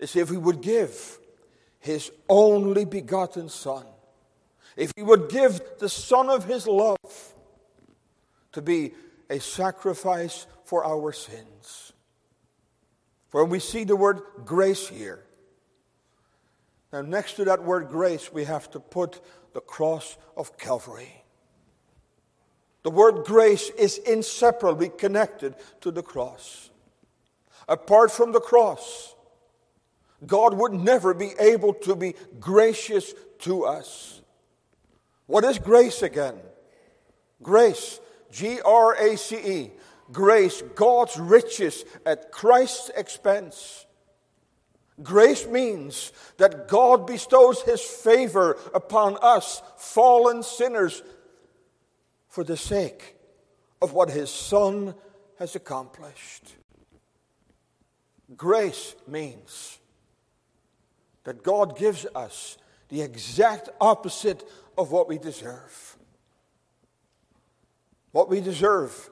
is 0.00 0.16
if 0.16 0.28
He 0.28 0.36
would 0.36 0.60
give 0.60 1.18
His 1.78 2.10
only 2.28 2.84
begotten 2.84 3.48
Son, 3.48 3.86
if 4.76 4.92
He 4.96 5.02
would 5.02 5.28
give 5.28 5.60
the 5.78 5.88
Son 5.88 6.28
of 6.28 6.44
His 6.44 6.66
love 6.66 6.96
to 8.52 8.62
be 8.62 8.92
a 9.28 9.38
sacrifice 9.38 10.46
for 10.64 10.84
our 10.84 11.12
sins. 11.12 11.92
For 13.28 13.44
we 13.44 13.60
see 13.60 13.84
the 13.84 13.94
word 13.94 14.22
grace 14.44 14.88
here. 14.88 15.24
Now, 16.92 17.02
next 17.02 17.34
to 17.34 17.44
that 17.44 17.62
word 17.62 17.88
grace, 17.88 18.32
we 18.32 18.44
have 18.44 18.68
to 18.72 18.80
put 18.80 19.20
the 19.52 19.60
cross 19.60 20.18
of 20.36 20.58
Calvary. 20.58 21.22
The 22.82 22.90
word 22.90 23.24
grace 23.24 23.70
is 23.70 23.98
inseparably 23.98 24.88
connected 24.88 25.54
to 25.82 25.90
the 25.90 26.02
cross. 26.02 26.70
Apart 27.68 28.10
from 28.10 28.32
the 28.32 28.40
cross, 28.40 29.14
God 30.26 30.54
would 30.54 30.72
never 30.72 31.14
be 31.14 31.32
able 31.38 31.74
to 31.74 31.96
be 31.96 32.14
gracious 32.38 33.14
to 33.40 33.64
us. 33.64 34.20
What 35.26 35.44
is 35.44 35.58
grace 35.58 36.02
again? 36.02 36.34
Grace, 37.42 38.00
G 38.30 38.60
R 38.60 38.94
A 38.94 39.16
C 39.16 39.36
E, 39.36 39.70
grace, 40.12 40.62
God's 40.74 41.18
riches 41.18 41.84
at 42.04 42.32
Christ's 42.32 42.90
expense. 42.96 43.86
Grace 45.02 45.46
means 45.46 46.12
that 46.36 46.68
God 46.68 47.06
bestows 47.06 47.62
his 47.62 47.80
favor 47.80 48.58
upon 48.74 49.16
us, 49.22 49.62
fallen 49.78 50.42
sinners, 50.42 51.02
for 52.28 52.44
the 52.44 52.56
sake 52.56 53.16
of 53.80 53.94
what 53.94 54.10
his 54.10 54.30
Son 54.30 54.94
has 55.38 55.56
accomplished. 55.56 56.54
Grace 58.36 58.94
means 59.08 59.79
that 61.24 61.42
God 61.42 61.76
gives 61.78 62.06
us 62.14 62.56
the 62.88 63.02
exact 63.02 63.68
opposite 63.80 64.48
of 64.76 64.90
what 64.90 65.08
we 65.08 65.18
deserve. 65.18 65.96
What 68.12 68.28
we 68.28 68.40
deserve 68.40 69.10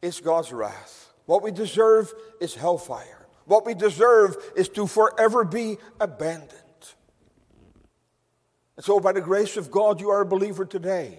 is 0.00 0.20
God's 0.20 0.52
wrath. 0.52 1.12
What 1.26 1.42
we 1.42 1.50
deserve 1.50 2.12
is 2.40 2.54
hellfire. 2.54 3.26
What 3.46 3.66
we 3.66 3.74
deserve 3.74 4.36
is 4.56 4.68
to 4.70 4.86
forever 4.86 5.44
be 5.44 5.76
abandoned. 6.00 6.60
And 8.76 8.84
so, 8.84 8.98
by 9.00 9.12
the 9.12 9.20
grace 9.20 9.56
of 9.56 9.70
God, 9.70 10.00
you 10.00 10.10
are 10.10 10.22
a 10.22 10.26
believer 10.26 10.64
today. 10.64 11.18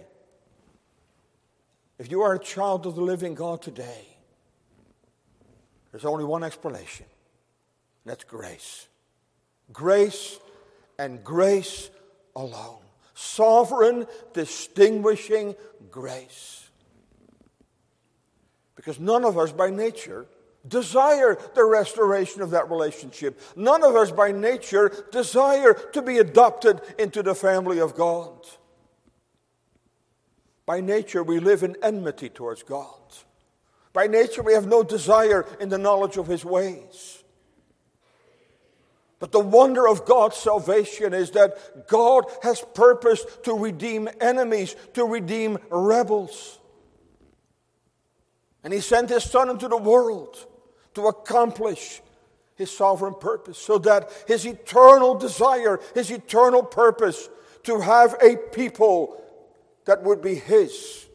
If 1.98 2.12
you 2.12 2.22
are 2.22 2.34
a 2.34 2.40
child 2.40 2.86
of 2.86 2.96
the 2.96 3.02
living 3.02 3.36
God 3.36 3.62
today, 3.62 4.18
there's 5.92 6.06
only 6.06 6.26
one 6.26 6.44
explanation 6.44 7.06
and 8.06 8.12
that's 8.12 8.24
grace. 8.24 8.88
Grace 9.72 10.40
and 10.98 11.24
grace 11.24 11.90
alone. 12.36 12.82
Sovereign, 13.14 14.08
distinguishing 14.34 15.56
grace. 15.90 16.70
Because 18.76 19.00
none 19.00 19.26
of 19.26 19.38
us 19.38 19.52
by 19.52 19.70
nature 19.70 20.26
desire 20.68 21.38
the 21.54 21.64
restoration 21.64 22.42
of 22.42 22.52
that 22.52 22.70
relationship. 22.70 23.40
None 23.56 23.84
of 23.84 23.96
us 23.96 24.12
by 24.12 24.32
nature 24.32 24.92
desire 25.12 25.74
to 25.74 26.02
be 26.02 26.18
adopted 26.18 26.82
into 26.98 27.24
the 27.24 27.36
family 27.36 27.80
of 27.80 27.96
God. 27.96 28.46
By 30.66 30.82
nature, 30.82 31.24
we 31.24 31.40
live 31.40 31.64
in 31.64 31.76
enmity 31.84 32.30
towards 32.30 32.64
God. 32.64 33.00
By 33.94 34.08
nature, 34.08 34.42
we 34.42 34.54
have 34.54 34.68
no 34.68 34.84
desire 34.84 35.46
in 35.60 35.70
the 35.70 35.78
knowledge 35.78 36.18
of 36.18 36.28
His 36.28 36.44
ways. 36.44 37.15
But 39.26 39.32
the 39.32 39.40
wonder 39.40 39.88
of 39.88 40.06
God's 40.06 40.38
salvation 40.38 41.12
is 41.12 41.32
that 41.32 41.88
God 41.88 42.26
has 42.44 42.64
purposed 42.76 43.44
to 43.46 43.56
redeem 43.56 44.08
enemies, 44.22 44.76
to 44.94 45.04
redeem 45.04 45.58
rebels. 45.72 46.60
And 48.64 48.72
he 48.72 48.82
sent 48.82 49.10
his 49.10 49.24
son 49.24 49.50
into 49.50 49.68
the 49.68 49.78
world 49.78 50.46
to 50.94 51.08
accomplish 51.08 52.04
his 52.54 52.70
sovereign 52.70 53.16
purpose 53.16 53.58
so 53.58 53.80
that 53.80 54.12
his 54.28 54.46
eternal 54.46 55.16
desire, 55.16 55.80
his 55.96 56.12
eternal 56.12 56.62
purpose 56.62 57.28
to 57.64 57.80
have 57.80 58.16
a 58.22 58.36
people 58.36 59.20
that 59.86 60.04
would 60.04 60.22
be 60.22 60.36
his 60.36 61.08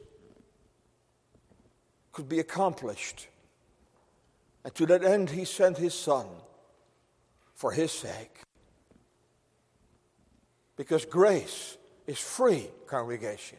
could 2.11 2.29
be 2.29 2.41
accomplished. 2.41 3.29
And 4.65 4.75
to 4.75 4.87
that 4.87 5.05
end, 5.05 5.31
he 5.31 5.45
sent 5.45 5.79
his 5.79 5.95
son 5.95 6.27
for 7.61 7.73
his 7.73 7.93
sake. 7.93 8.41
Because 10.77 11.05
grace 11.05 11.77
is 12.07 12.19
free, 12.19 12.71
congregation. 12.87 13.59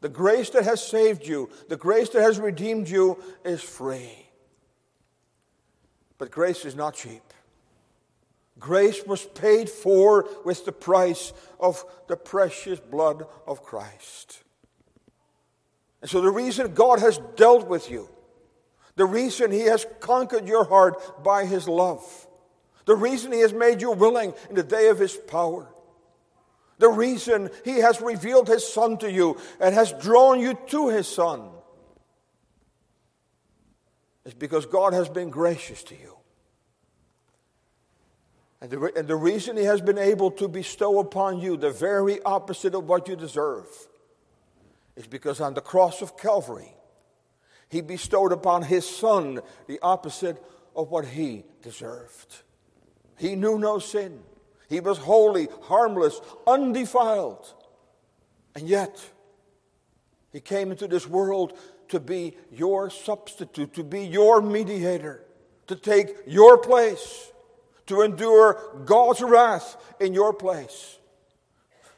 The 0.00 0.08
grace 0.08 0.50
that 0.50 0.64
has 0.64 0.84
saved 0.84 1.24
you, 1.24 1.48
the 1.68 1.76
grace 1.76 2.08
that 2.08 2.22
has 2.22 2.40
redeemed 2.40 2.88
you 2.88 3.22
is 3.44 3.62
free. 3.62 4.26
But 6.18 6.32
grace 6.32 6.64
is 6.64 6.74
not 6.74 6.96
cheap. 6.96 7.22
Grace 8.58 9.06
was 9.06 9.24
paid 9.24 9.70
for 9.70 10.28
with 10.44 10.64
the 10.64 10.72
price 10.72 11.32
of 11.60 11.84
the 12.08 12.16
precious 12.16 12.80
blood 12.80 13.24
of 13.46 13.62
Christ. 13.62 14.42
And 16.02 16.10
so, 16.10 16.20
the 16.20 16.30
reason 16.30 16.74
God 16.74 16.98
has 16.98 17.20
dealt 17.36 17.68
with 17.68 17.88
you, 17.88 18.08
the 18.96 19.06
reason 19.06 19.52
He 19.52 19.60
has 19.60 19.86
conquered 20.00 20.48
your 20.48 20.64
heart 20.64 21.22
by 21.22 21.44
His 21.44 21.68
love, 21.68 22.25
the 22.86 22.96
reason 22.96 23.32
He 23.32 23.40
has 23.40 23.52
made 23.52 23.82
you 23.82 23.90
willing 23.90 24.32
in 24.48 24.54
the 24.54 24.62
day 24.62 24.88
of 24.88 24.98
His 24.98 25.14
power, 25.14 25.68
the 26.78 26.88
reason 26.88 27.50
He 27.64 27.78
has 27.78 28.00
revealed 28.00 28.48
His 28.48 28.66
Son 28.66 28.96
to 28.98 29.10
you 29.10 29.38
and 29.60 29.74
has 29.74 29.92
drawn 29.92 30.40
you 30.40 30.58
to 30.68 30.88
His 30.88 31.06
Son 31.06 31.50
is 34.24 34.34
because 34.34 34.66
God 34.66 34.92
has 34.92 35.08
been 35.08 35.30
gracious 35.30 35.82
to 35.84 35.94
you. 35.94 36.16
And 38.60 38.70
the, 38.70 38.92
and 38.96 39.06
the 39.06 39.16
reason 39.16 39.56
He 39.56 39.64
has 39.64 39.80
been 39.80 39.98
able 39.98 40.30
to 40.32 40.48
bestow 40.48 40.98
upon 41.00 41.40
you 41.40 41.56
the 41.56 41.70
very 41.70 42.22
opposite 42.22 42.74
of 42.74 42.88
what 42.88 43.08
you 43.08 43.16
deserve 43.16 43.66
is 44.96 45.06
because 45.06 45.40
on 45.40 45.54
the 45.54 45.60
cross 45.60 46.02
of 46.02 46.16
Calvary, 46.16 46.72
He 47.68 47.80
bestowed 47.80 48.32
upon 48.32 48.62
His 48.62 48.88
Son 48.88 49.40
the 49.66 49.80
opposite 49.82 50.42
of 50.74 50.90
what 50.90 51.04
He 51.04 51.44
deserved. 51.62 52.42
He 53.18 53.34
knew 53.34 53.58
no 53.58 53.78
sin. 53.78 54.20
He 54.68 54.80
was 54.80 54.98
holy, 54.98 55.48
harmless, 55.62 56.20
undefiled. 56.46 57.52
And 58.54 58.68
yet, 58.68 59.04
he 60.32 60.40
came 60.40 60.70
into 60.70 60.88
this 60.88 61.06
world 61.06 61.56
to 61.88 62.00
be 62.00 62.36
your 62.52 62.90
substitute, 62.90 63.74
to 63.74 63.84
be 63.84 64.04
your 64.04 64.42
mediator, 64.42 65.24
to 65.66 65.76
take 65.76 66.16
your 66.26 66.58
place, 66.58 67.30
to 67.86 68.02
endure 68.02 68.82
God's 68.84 69.22
wrath 69.22 69.76
in 70.00 70.12
your 70.12 70.32
place. 70.32 70.98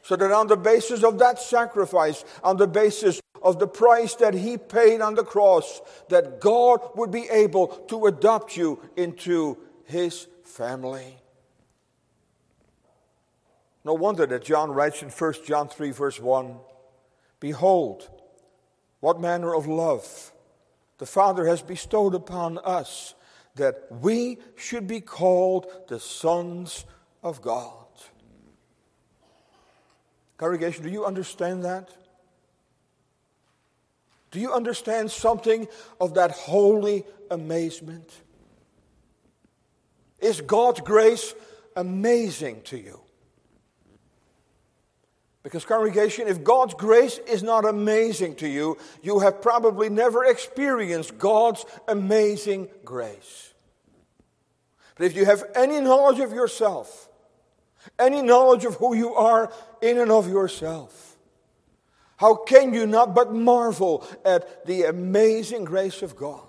So 0.03 0.15
that 0.15 0.31
on 0.31 0.47
the 0.47 0.57
basis 0.57 1.03
of 1.03 1.19
that 1.19 1.39
sacrifice, 1.39 2.23
on 2.43 2.57
the 2.57 2.67
basis 2.67 3.19
of 3.41 3.59
the 3.59 3.67
price 3.67 4.15
that 4.15 4.33
he 4.33 4.57
paid 4.57 5.01
on 5.01 5.15
the 5.15 5.23
cross, 5.23 5.81
that 6.09 6.39
God 6.39 6.81
would 6.95 7.11
be 7.11 7.27
able 7.29 7.67
to 7.67 8.05
adopt 8.05 8.57
you 8.57 8.79
into 8.95 9.57
his 9.85 10.27
family. 10.49 11.17
No 13.85 13.93
wonder 13.93 14.25
that 14.25 14.43
John 14.43 14.71
writes 14.71 15.01
in 15.01 15.09
1 15.09 15.33
John 15.45 15.69
3, 15.69 15.91
verse 15.91 16.19
1 16.19 16.57
Behold, 17.39 18.09
what 18.99 19.21
manner 19.21 19.55
of 19.55 19.65
love 19.67 20.33
the 20.97 21.05
Father 21.05 21.47
has 21.47 21.61
bestowed 21.61 22.13
upon 22.13 22.57
us, 22.59 23.15
that 23.55 23.87
we 23.89 24.37
should 24.57 24.85
be 24.85 24.99
called 24.99 25.65
the 25.87 25.99
sons 25.99 26.85
of 27.23 27.41
God. 27.41 27.73
Congregation, 30.37 30.83
do 30.83 30.89
you 30.89 31.05
understand 31.05 31.63
that? 31.63 31.89
Do 34.31 34.39
you 34.39 34.53
understand 34.53 35.09
something 35.09 35.67
of 35.99 36.13
that 36.13 36.31
holy 36.31 37.05
amazement? 37.31 38.09
Is 40.21 40.41
God's 40.41 40.81
grace 40.81 41.33
amazing 41.75 42.61
to 42.63 42.77
you? 42.77 42.99
Because, 45.41 45.65
congregation, 45.65 46.27
if 46.27 46.43
God's 46.43 46.73
grace 46.73 47.17
is 47.19 47.41
not 47.41 47.65
amazing 47.65 48.35
to 48.35 48.47
you, 48.47 48.77
you 49.01 49.19
have 49.19 49.41
probably 49.41 49.89
never 49.89 50.25
experienced 50.25 51.17
God's 51.17 51.65
amazing 51.87 52.67
grace. 52.83 53.53
But 54.95 55.05
if 55.05 55.15
you 55.15 55.23
have 55.25 55.43
any 55.55 55.79
knowledge 55.79 56.19
of 56.19 56.33
yourself, 56.33 57.09
any 57.97 58.21
knowledge 58.21 58.65
of 58.65 58.75
who 58.75 58.93
you 58.93 59.13
are 59.15 59.51
in 59.81 59.97
and 59.97 60.11
of 60.11 60.27
yourself, 60.27 61.17
how 62.17 62.35
can 62.35 62.73
you 62.73 62.85
not 62.85 63.15
but 63.15 63.33
marvel 63.33 64.05
at 64.25 64.65
the 64.65 64.83
amazing 64.83 65.63
grace 65.63 66.01
of 66.01 66.17
God? 66.17 66.48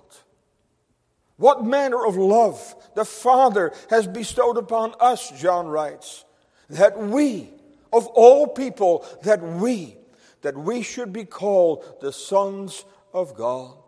What 1.41 1.65
manner 1.65 2.05
of 2.05 2.19
love 2.19 2.75
the 2.95 3.07
Father 3.07 3.73
has 3.89 4.07
bestowed 4.07 4.59
upon 4.59 4.93
us, 5.01 5.31
John 5.41 5.69
writes, 5.69 6.27
that 6.69 6.99
we, 6.99 7.49
of 7.95 8.07
all 8.09 8.47
people, 8.47 9.07
that 9.23 9.43
we, 9.43 9.97
that 10.43 10.55
we 10.55 10.83
should 10.83 11.15
be 11.15 11.25
called 11.25 11.83
the 12.03 12.13
sons 12.13 12.85
of 13.15 13.35
God. 13.35 13.79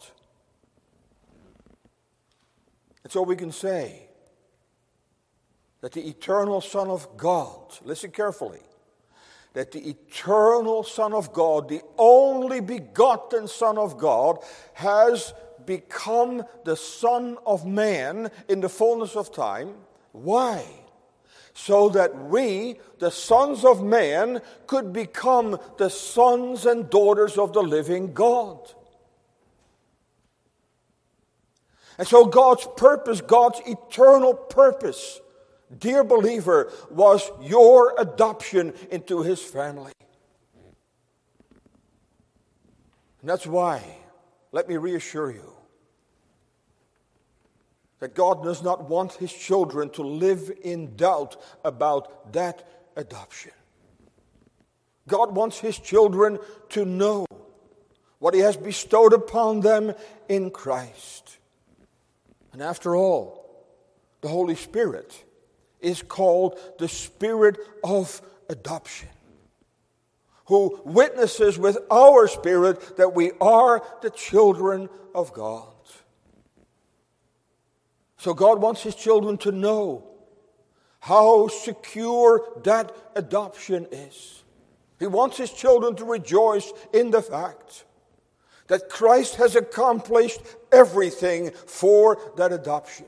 And 3.05 3.13
so 3.13 3.21
we 3.21 3.37
can 3.37 3.53
say 3.53 4.09
that 5.83 5.93
the 5.93 6.09
eternal 6.09 6.63
Son 6.63 6.89
of 6.89 7.19
God, 7.19 7.79
listen 7.85 8.13
carefully, 8.13 8.63
that 9.53 9.73
the 9.73 9.91
eternal 9.91 10.85
Son 10.85 11.13
of 11.13 11.35
God, 11.35 11.69
the 11.69 11.83
only 11.99 12.61
begotten 12.61 13.47
Son 13.47 13.77
of 13.77 13.99
God, 13.99 14.39
has 14.73 15.35
become 15.67 16.45
the 16.65 16.77
Son 16.77 17.39
of 17.47 17.67
Man 17.67 18.31
in 18.49 18.61
the 18.61 18.69
fullness 18.69 19.17
of 19.17 19.33
time. 19.33 19.75
Why? 20.13 20.65
so 21.55 21.89
that 21.91 22.17
we, 22.29 22.79
the 22.99 23.11
sons 23.11 23.65
of 23.65 23.85
man, 23.85 24.41
could 24.67 24.93
become 24.93 25.59
the 25.77 25.91
sons 25.91 26.67
and 26.67 26.89
daughters 26.89 27.37
of 27.37 27.53
the 27.53 27.63
living 27.63 28.13
God. 28.15 28.73
And 31.99 32.09
so, 32.09 32.25
God's 32.25 32.67
purpose, 32.77 33.21
God's 33.21 33.61
eternal 33.67 34.33
purpose, 34.35 35.21
dear 35.79 36.03
believer, 36.03 36.73
was 36.91 37.31
your 37.43 37.95
adoption 37.99 38.73
into 38.91 39.23
His 39.23 39.43
family. 39.43 39.93
And 43.21 43.29
that's 43.29 43.47
why, 43.47 43.99
let 44.53 44.69
me 44.69 44.77
reassure 44.77 45.31
you, 45.31 45.53
that 47.99 48.15
God 48.15 48.45
does 48.45 48.63
not 48.63 48.89
want 48.89 49.15
his 49.15 49.33
children 49.33 49.91
to 49.91 50.03
live 50.03 50.51
in 50.63 50.97
doubt 50.97 51.43
about 51.65 52.33
that 52.33 52.69
adoption. 52.97 53.53
God 55.09 55.35
wants 55.35 55.59
his 55.59 55.79
children 55.79 56.39
to 56.71 56.85
know 56.85 57.27
what 58.19 58.35
he 58.35 58.41
has 58.41 58.57
bestowed 58.57 59.13
upon 59.13 59.61
them 59.61 59.93
in 60.29 60.51
Christ. 60.51 61.39
And 62.53 62.63
after 62.63 62.95
all, 62.95 63.67
the 64.21 64.29
Holy 64.29 64.55
Spirit 64.55 65.25
is 65.81 66.03
called 66.03 66.59
the 66.79 66.89
Spirit 66.89 67.59
of 67.83 68.23
adoption, 68.49 69.09
who 70.53 70.79
witnesses 70.85 71.59
with 71.59 71.79
our 71.91 72.29
spirit 72.29 72.99
that 72.99 73.15
we 73.15 73.31
are 73.41 73.83
the 74.03 74.11
children 74.11 74.91
of 75.15 75.33
God. 75.33 75.73
So 78.19 78.35
God 78.35 78.61
wants 78.61 78.83
his 78.83 78.95
children 78.95 79.39
to 79.39 79.51
know 79.51 80.05
how 81.01 81.49
secure 81.49 82.47
that 82.65 82.95
adoption 83.17 83.87
is. 83.91 84.45
He 84.99 85.07
wants 85.07 85.39
his 85.39 85.51
children 85.51 85.97
to 85.97 86.05
rejoice 86.05 86.71
in 86.93 87.11
the 87.11 87.23
fact 87.23 87.85
that 88.67 88.91
Christ 88.91 89.37
has 89.37 89.57
accomplished 89.57 90.43
everything 90.71 91.53
for 91.53 92.19
that 92.37 92.53
adoption. 92.53 93.07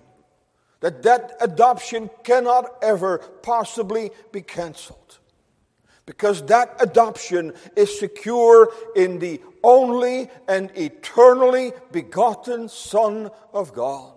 That 0.80 1.02
that 1.02 1.36
adoption 1.42 2.08
cannot 2.22 2.82
ever 2.82 3.18
possibly 3.18 4.12
be 4.32 4.40
canceled. 4.40 5.18
Because 6.06 6.44
that 6.46 6.76
adoption 6.80 7.52
is 7.76 7.98
secure 7.98 8.72
in 8.94 9.18
the 9.18 9.40
only 9.62 10.28
and 10.46 10.70
eternally 10.76 11.72
begotten 11.92 12.68
Son 12.68 13.30
of 13.52 13.72
God. 13.72 14.12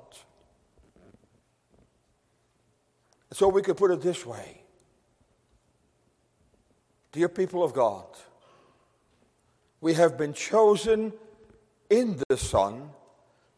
So 3.32 3.48
we 3.48 3.62
could 3.62 3.78
put 3.78 3.92
it 3.92 4.02
this 4.02 4.26
way 4.26 4.62
Dear 7.12 7.30
people 7.30 7.64
of 7.64 7.74
God, 7.74 8.06
we 9.80 9.94
have 9.94 10.18
been 10.18 10.34
chosen 10.34 11.14
in 11.90 12.22
the 12.28 12.38
Son 12.38 12.90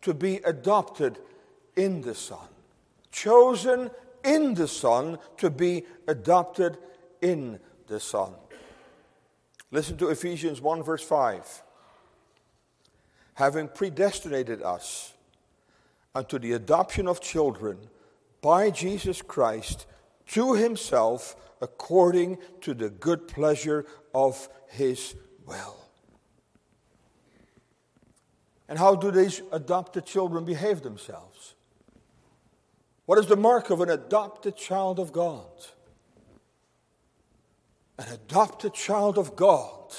to 0.01 0.13
be 0.13 0.37
adopted 0.37 1.17
in 1.75 2.01
the 2.01 2.15
Son. 2.15 2.47
Chosen 3.11 3.89
in 4.23 4.53
the 4.53 4.67
Son 4.67 5.17
to 5.37 5.49
be 5.49 5.85
adopted 6.07 6.77
in 7.21 7.59
the 7.89 7.99
Son. 7.99 8.33
Listen 9.71 9.97
to 9.97 10.09
Ephesians 10.09 10.61
1, 10.61 10.83
verse 10.83 11.03
5. 11.03 11.63
Having 13.33 13.69
predestinated 13.69 14.61
us 14.61 15.13
unto 16.15 16.39
the 16.39 16.53
adoption 16.53 17.07
of 17.07 17.21
children 17.21 17.77
by 18.41 18.69
Jesus 18.69 19.21
Christ 19.21 19.85
to 20.27 20.53
himself 20.53 21.35
according 21.61 22.37
to 22.61 22.73
the 22.73 22.89
good 22.89 23.27
pleasure 23.27 23.85
of 24.13 24.49
his 24.69 25.15
will. 25.45 25.75
And 28.67 28.77
how 28.77 28.95
do 28.95 29.11
these 29.11 29.41
adopted 29.51 30.05
children 30.05 30.45
behave 30.45 30.81
themselves? 30.81 31.55
What 33.05 33.17
is 33.17 33.25
the 33.25 33.35
mark 33.35 33.71
of 33.71 33.81
an 33.81 33.89
adopted 33.89 34.55
child 34.55 34.99
of 34.99 35.11
God? 35.11 35.47
An 37.99 38.05
adopted 38.13 38.73
child 38.73 39.17
of 39.17 39.35
God 39.35 39.93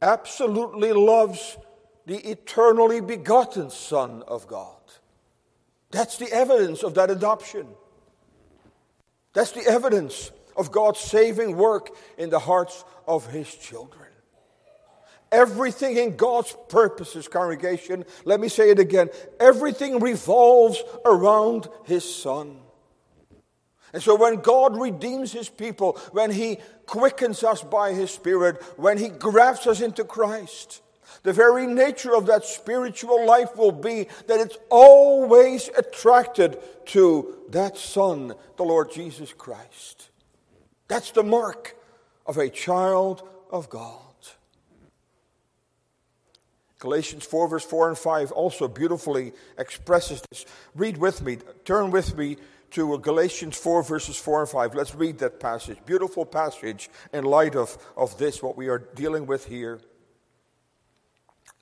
absolutely 0.00 0.94
loves 0.94 1.58
the 2.06 2.16
eternally 2.16 3.02
begotten 3.02 3.68
Son 3.68 4.22
of 4.26 4.46
God. 4.46 4.80
That's 5.90 6.16
the 6.16 6.32
evidence 6.32 6.82
of 6.82 6.94
that 6.94 7.10
adoption. 7.10 7.66
That's 9.34 9.52
the 9.52 9.66
evidence 9.66 10.30
of 10.56 10.72
God's 10.72 11.00
saving 11.00 11.58
work 11.58 11.94
in 12.16 12.30
the 12.30 12.38
hearts 12.38 12.82
of 13.06 13.26
His 13.26 13.54
children. 13.54 14.08
Everything 15.30 15.98
in 15.98 16.16
God's 16.16 16.56
purposes, 16.70 17.28
congregation, 17.28 18.06
let 18.24 18.40
me 18.40 18.48
say 18.48 18.70
it 18.70 18.78
again 18.78 19.10
everything 19.38 20.00
revolves 20.00 20.82
around 21.04 21.68
His 21.84 22.10
Son. 22.10 22.56
And 23.96 24.02
so 24.02 24.14
when 24.14 24.42
God 24.42 24.78
redeems 24.78 25.32
His 25.32 25.48
people, 25.48 25.94
when 26.12 26.30
He 26.30 26.58
quickens 26.84 27.42
us 27.42 27.62
by 27.62 27.94
His 27.94 28.10
Spirit, 28.10 28.62
when 28.76 28.98
He 28.98 29.08
grafts 29.08 29.66
us 29.66 29.80
into 29.80 30.04
Christ, 30.04 30.82
the 31.22 31.32
very 31.32 31.66
nature 31.66 32.14
of 32.14 32.26
that 32.26 32.44
spiritual 32.44 33.24
life 33.24 33.56
will 33.56 33.72
be 33.72 34.06
that 34.26 34.38
it's 34.38 34.58
always 34.68 35.70
attracted 35.78 36.58
to 36.88 37.38
that 37.48 37.78
Son, 37.78 38.34
the 38.58 38.64
Lord 38.64 38.92
Jesus 38.92 39.32
Christ. 39.32 40.10
That's 40.88 41.12
the 41.12 41.22
mark 41.22 41.74
of 42.26 42.36
a 42.36 42.50
child 42.50 43.26
of 43.50 43.70
God. 43.70 44.02
Galatians 46.80 47.24
4, 47.24 47.48
verse 47.48 47.64
4 47.64 47.88
and 47.88 47.96
5 47.96 48.32
also 48.32 48.68
beautifully 48.68 49.32
expresses 49.56 50.22
this. 50.28 50.44
Read 50.74 50.98
with 50.98 51.22
me, 51.22 51.38
turn 51.64 51.90
with 51.90 52.14
me 52.14 52.36
to 52.76 52.92
uh, 52.92 52.98
Galatians 52.98 53.56
4, 53.56 53.82
verses 53.84 54.18
4 54.18 54.40
and 54.42 54.50
5. 54.50 54.74
Let's 54.74 54.94
read 54.94 55.16
that 55.20 55.40
passage. 55.40 55.78
Beautiful 55.86 56.26
passage 56.26 56.90
in 57.10 57.24
light 57.24 57.56
of, 57.56 57.78
of 57.96 58.18
this, 58.18 58.42
what 58.42 58.54
we 58.54 58.68
are 58.68 58.78
dealing 58.94 59.24
with 59.24 59.46
here. 59.46 59.80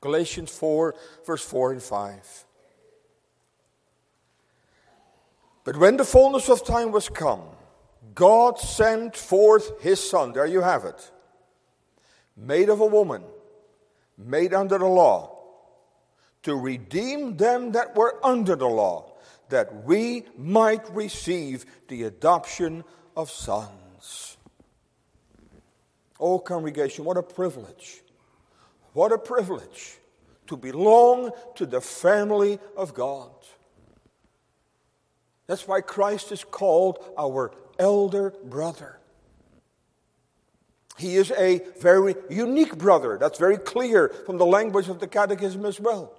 Galatians 0.01 0.51
4, 0.51 0.93
verse 1.25 1.45
4 1.45 1.71
and 1.71 1.83
5. 1.83 2.47
But 5.63 5.77
when 5.77 5.99
the 5.99 6.05
fullness 6.05 6.49
of 6.49 6.65
time 6.65 6.91
was 6.91 7.09
come, 7.09 7.43
God 8.17 8.59
sent 8.59 9.17
forth 9.17 9.81
his 9.81 10.01
Son. 10.01 10.33
There 10.33 10.47
you 10.47 10.63
have 10.63 10.85
it. 10.85 11.13
Made 12.37 12.69
of 12.69 12.81
a 12.81 12.87
woman, 12.87 13.23
made 14.19 14.53
under 14.53 14.79
the 14.79 14.87
law, 14.87 15.39
to 16.43 16.57
redeem 16.57 17.37
them 17.37 17.71
that 17.71 17.95
were 17.95 18.19
under 18.27 18.57
the 18.57 18.67
law, 18.67 19.14
that 19.49 19.85
we 19.85 20.25
might 20.37 20.89
receive 20.95 21.67
the 21.89 22.05
adoption 22.05 22.85
of 23.17 23.31
sons. 23.31 24.37
Oh, 26.19 26.39
congregation, 26.39 27.05
what 27.05 27.17
a 27.17 27.23
privilege! 27.23 28.03
What 28.93 29.11
a 29.11 29.19
privilege 29.19 29.99
to 30.47 30.57
belong 30.57 31.33
to 31.57 31.67
the 31.67 31.81
family 31.81 32.59
of 32.77 32.95
God. 32.95 33.33
That's 35.47 35.67
why 35.67 35.81
Christ 35.81 36.33
is 36.33 36.45
called 36.45 37.05
our 37.19 37.53
elder 37.79 38.33
brother. 38.45 38.99
He 40.97 41.17
is 41.17 41.33
a 41.33 41.61
very 41.81 42.15
unique 42.31 42.79
brother. 42.79 43.19
That's 43.19 43.39
very 43.39 43.59
clear 43.59 44.09
from 44.27 44.39
the 44.39 44.47
language 44.47 44.89
of 44.89 45.01
the 45.01 45.09
Catechism 45.09 45.67
as 45.67 45.81
well. 45.81 46.13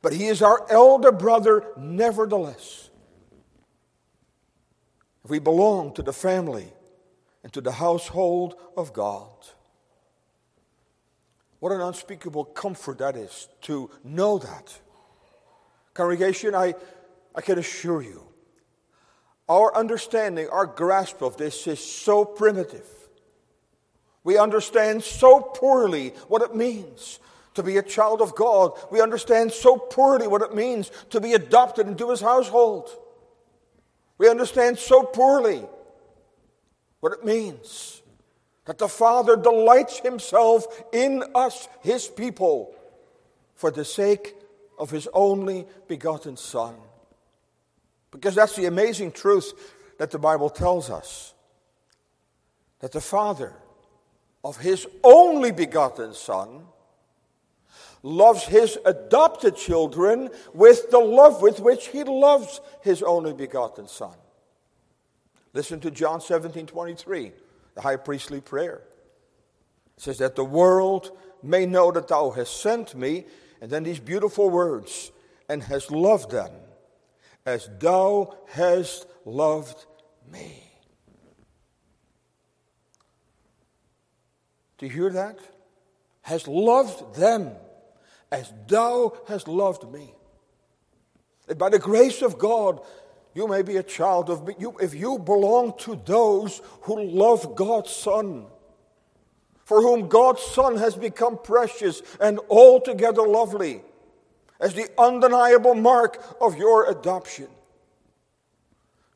But 0.00 0.12
he 0.12 0.26
is 0.26 0.42
our 0.42 0.64
elder 0.70 1.12
brother 1.12 1.64
nevertheless. 1.76 2.90
If 5.24 5.30
we 5.30 5.38
belong 5.38 5.94
to 5.94 6.02
the 6.02 6.12
family 6.12 6.72
and 7.42 7.52
to 7.52 7.60
the 7.60 7.72
household 7.72 8.54
of 8.76 8.92
God. 8.92 9.30
What 11.60 11.72
an 11.72 11.80
unspeakable 11.80 12.44
comfort 12.44 12.98
that 12.98 13.16
is 13.16 13.48
to 13.62 13.90
know 14.04 14.38
that. 14.38 14.78
Congregation, 15.94 16.54
I, 16.54 16.74
I 17.34 17.40
can 17.40 17.58
assure 17.58 18.00
you, 18.00 18.22
our 19.48 19.74
understanding, 19.74 20.48
our 20.48 20.66
grasp 20.66 21.22
of 21.22 21.36
this 21.36 21.66
is 21.66 21.84
so 21.84 22.24
primitive. 22.24 22.86
We 24.22 24.38
understand 24.38 25.02
so 25.02 25.40
poorly 25.40 26.10
what 26.28 26.42
it 26.42 26.54
means 26.54 27.18
to 27.58 27.62
be 27.64 27.76
a 27.76 27.82
child 27.82 28.22
of 28.22 28.36
God. 28.36 28.78
We 28.88 29.00
understand 29.00 29.50
so 29.50 29.76
poorly 29.76 30.28
what 30.28 30.42
it 30.42 30.54
means 30.54 30.92
to 31.10 31.20
be 31.20 31.32
adopted 31.32 31.88
into 31.88 32.08
his 32.10 32.20
household. 32.20 32.88
We 34.16 34.28
understand 34.28 34.78
so 34.78 35.02
poorly 35.02 35.64
what 37.00 37.12
it 37.12 37.24
means 37.24 38.00
that 38.64 38.78
the 38.78 38.86
Father 38.86 39.36
delights 39.36 39.98
himself 39.98 40.84
in 40.92 41.24
us, 41.34 41.68
his 41.80 42.06
people, 42.06 42.76
for 43.56 43.72
the 43.72 43.84
sake 43.84 44.36
of 44.78 44.90
his 44.92 45.08
only 45.12 45.66
begotten 45.88 46.36
Son. 46.36 46.76
Because 48.12 48.36
that's 48.36 48.54
the 48.54 48.66
amazing 48.66 49.10
truth 49.10 49.52
that 49.98 50.12
the 50.12 50.18
Bible 50.20 50.48
tells 50.48 50.90
us 50.90 51.34
that 52.78 52.92
the 52.92 53.00
Father 53.00 53.52
of 54.44 54.58
his 54.58 54.86
only 55.02 55.50
begotten 55.50 56.14
Son 56.14 56.64
loves 58.02 58.44
his 58.44 58.78
adopted 58.84 59.56
children 59.56 60.30
with 60.54 60.90
the 60.90 60.98
love 60.98 61.42
with 61.42 61.60
which 61.60 61.88
he 61.88 62.04
loves 62.04 62.60
his 62.82 63.02
only 63.02 63.32
begotten 63.32 63.88
Son. 63.88 64.14
Listen 65.52 65.80
to 65.80 65.90
John 65.90 66.20
17 66.20 66.66
23, 66.66 67.32
the 67.74 67.80
high 67.80 67.96
priestly 67.96 68.40
prayer. 68.40 68.82
It 69.96 70.02
says 70.02 70.18
that 70.18 70.36
the 70.36 70.44
world 70.44 71.16
may 71.42 71.66
know 71.66 71.90
that 71.90 72.08
thou 72.08 72.30
hast 72.30 72.60
sent 72.60 72.94
me, 72.94 73.26
and 73.60 73.70
then 73.70 73.82
these 73.82 73.98
beautiful 73.98 74.50
words, 74.50 75.10
and 75.48 75.62
hast 75.62 75.90
loved 75.90 76.30
them 76.30 76.52
as 77.48 77.70
thou 77.78 78.36
hast 78.48 79.06
loved 79.24 79.86
me. 80.30 80.62
Do 84.76 84.86
you 84.86 84.92
hear 84.92 85.10
that? 85.10 85.38
Has 86.22 86.46
loved 86.46 87.16
them 87.16 87.52
as 88.30 88.52
thou 88.66 89.12
hast 89.26 89.48
loved 89.48 89.90
me. 89.90 90.14
And 91.48 91.58
by 91.58 91.70
the 91.70 91.78
grace 91.78 92.22
of 92.22 92.38
God, 92.38 92.80
you 93.34 93.48
may 93.48 93.62
be 93.62 93.76
a 93.76 93.82
child 93.82 94.30
of 94.30 94.50
you 94.58 94.76
if 94.80 94.94
you 94.94 95.18
belong 95.18 95.74
to 95.78 96.00
those 96.04 96.60
who 96.82 97.02
love 97.02 97.54
God's 97.54 97.90
Son, 97.90 98.46
for 99.64 99.80
whom 99.80 100.08
God's 100.08 100.42
Son 100.42 100.76
has 100.76 100.94
become 100.94 101.38
precious 101.38 102.02
and 102.20 102.38
altogether 102.50 103.22
lovely, 103.22 103.82
as 104.60 104.74
the 104.74 104.88
undeniable 104.98 105.74
mark 105.74 106.22
of 106.40 106.56
your 106.56 106.90
adoption. 106.90 107.48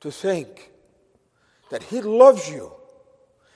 To 0.00 0.10
think 0.10 0.70
that 1.70 1.82
He 1.82 2.00
loves 2.00 2.48
you 2.48 2.72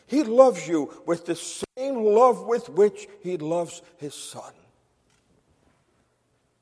he 0.07 0.23
loves 0.23 0.67
you 0.69 1.03
with 1.05 1.27
the 1.27 1.35
same 1.35 2.03
love 2.03 2.47
with 2.47 2.69
which 2.69 3.09
He 3.23 3.37
loves 3.37 3.83
His 3.99 4.15
Son. 4.15 4.53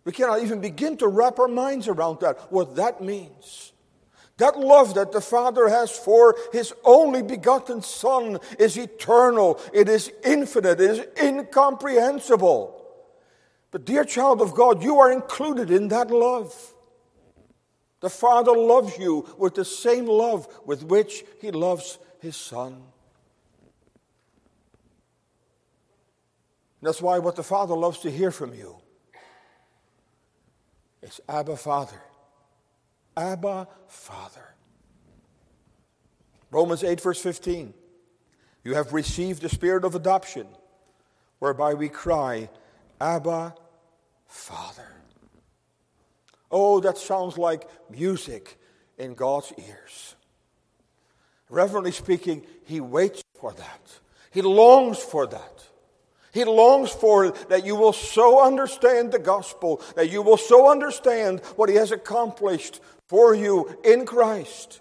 We 0.05 0.13
cannot 0.13 0.43
even 0.43 0.61
begin 0.61 0.97
to 0.99 1.09
wrap 1.09 1.39
our 1.39 1.49
minds 1.49 1.89
around 1.89 2.21
that, 2.21 2.53
what 2.53 2.77
that 2.77 3.01
means. 3.01 3.73
That 4.37 4.59
love 4.59 4.95
that 4.95 5.13
the 5.13 5.21
Father 5.21 5.69
has 5.69 5.91
for 5.91 6.37
His 6.53 6.75
only 6.85 7.23
begotten 7.23 7.83
Son 7.83 8.39
is 8.59 8.77
eternal, 8.77 9.61
it 9.73 9.89
is 9.89 10.11
infinite, 10.25 10.81
it 10.81 10.91
is 10.91 11.07
incomprehensible. 11.23 12.83
But, 13.71 13.85
dear 13.85 14.05
child 14.05 14.43
of 14.43 14.55
God, 14.55 14.83
you 14.83 15.01
are 15.01 15.11
included 15.11 15.71
in 15.71 15.89
that 15.89 16.11
love. 16.11 16.55
The 18.01 18.11
Father 18.11 18.53
loves 18.53 18.99
you 18.99 19.27
with 19.39 19.55
the 19.55 19.65
same 19.65 20.07
love 20.07 20.47
with 20.67 20.85
which 20.85 21.25
He 21.41 21.51
loves 21.51 21.99
His 22.21 22.37
Son. 22.37 22.83
That's 26.83 27.01
why 27.01 27.19
what 27.19 27.37
the 27.37 27.43
Father 27.43 27.75
loves 27.75 28.01
to 28.01 28.11
hear 28.11 28.31
from 28.31 28.53
you 28.53 28.84
is 31.05 31.21
Abba, 31.29 31.57
Father. 31.57 32.01
Abba, 33.17 33.69
Father. 33.87 34.55
Romans 36.51 36.83
8, 36.83 37.01
verse 37.01 37.21
15. 37.21 37.75
You 38.65 38.75
have 38.75 38.93
received 38.93 39.43
the 39.43 39.49
spirit 39.49 39.85
of 39.85 39.95
adoption, 39.95 40.47
whereby 41.39 41.75
we 41.75 41.89
cry, 41.89 42.49
Abba, 43.01 43.55
Father. 44.27 44.89
Oh, 46.51 46.81
that 46.81 46.97
sounds 46.97 47.37
like 47.37 47.69
music 47.91 48.59
in 48.97 49.15
God's 49.15 49.53
ears. 49.59 50.15
Reverently 51.51 51.93
speaking, 51.93 52.47
He 52.65 52.81
waits 52.81 53.23
for 53.39 53.53
that, 53.53 54.01
He 54.31 54.41
longs 54.41 54.99
for 54.99 55.27
that. 55.27 55.65
He 56.35 56.45
longs 56.45 56.91
for 56.91 57.31
that 57.31 57.65
you 57.65 57.77
will 57.77 57.93
so 57.93 58.45
understand 58.45 59.13
the 59.13 59.21
gospel, 59.21 59.81
that 59.95 60.11
you 60.11 60.21
will 60.21 60.37
so 60.37 60.69
understand 60.69 61.39
what 61.55 61.69
He 61.69 61.77
has 61.77 61.93
accomplished 61.93 62.81
for 63.07 63.37
you 63.37 63.79
in 63.85 64.05
Christ, 64.05 64.81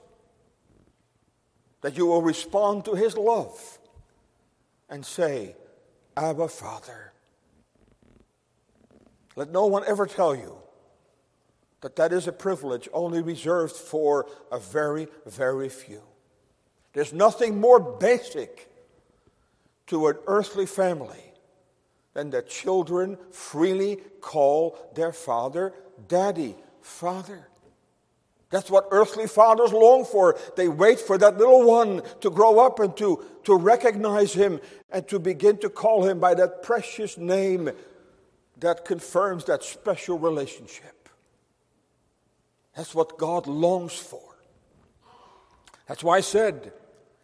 that 1.82 1.96
you 1.96 2.08
will 2.08 2.24
respond 2.24 2.86
to 2.86 2.96
His 2.96 3.16
love 3.16 3.78
and 4.90 5.06
say, 5.06 5.56
Abba, 6.18 6.48
Father. 6.48 7.14
Let 9.36 9.52
no 9.52 9.68
one 9.68 9.84
ever 9.86 10.08
tell 10.08 10.36
you 10.36 10.58
that 11.82 11.98
that 11.98 12.12
is 12.12 12.28
a 12.28 12.32
privilege 12.32 12.90
only 12.94 13.22
reserved 13.22 13.76
for 13.76 14.26
a 14.52 14.58
very, 14.58 15.08
very 15.28 15.70
few. 15.70 16.02
There's 16.94 17.14
nothing 17.14 17.60
more 17.60 17.80
basic 17.80 18.72
to 19.86 20.08
an 20.08 20.16
earthly 20.26 20.66
family 20.66 21.33
then 22.14 22.30
the 22.30 22.42
children 22.42 23.18
freely 23.32 23.98
call 24.22 24.78
their 24.96 25.12
father 25.12 25.74
daddy, 26.08 26.56
father. 26.82 27.48
That's 28.50 28.70
what 28.70 28.88
earthly 28.92 29.26
fathers 29.26 29.74
long 29.74 30.06
for. 30.06 30.38
They 30.56 30.68
wait 30.68 31.00
for 31.00 31.18
that 31.18 31.40
little 31.40 31.64
one 31.64 32.04
to 32.22 32.30
grow 32.30 32.60
up 32.60 32.80
and 32.80 32.96
to, 32.98 33.24
to 33.46 33.56
recognize 33.56 34.34
him 34.34 34.60
and 34.92 35.08
to 35.08 35.18
begin 35.18 35.58
to 35.58 35.70
call 35.70 36.06
him 36.06 36.20
by 36.20 36.36
that 36.36 36.62
precious 36.62 37.18
name 37.18 37.72
that 38.60 38.86
confirms 38.86 39.46
that 39.46 39.64
special 39.64 40.20
relationship. 40.20 41.10
That's 42.76 42.94
what 42.94 43.18
God 43.18 43.48
longs 43.48 43.94
for. 43.94 44.22
That's 45.88 46.04
why 46.04 46.18
I 46.18 46.22
said 46.22 46.74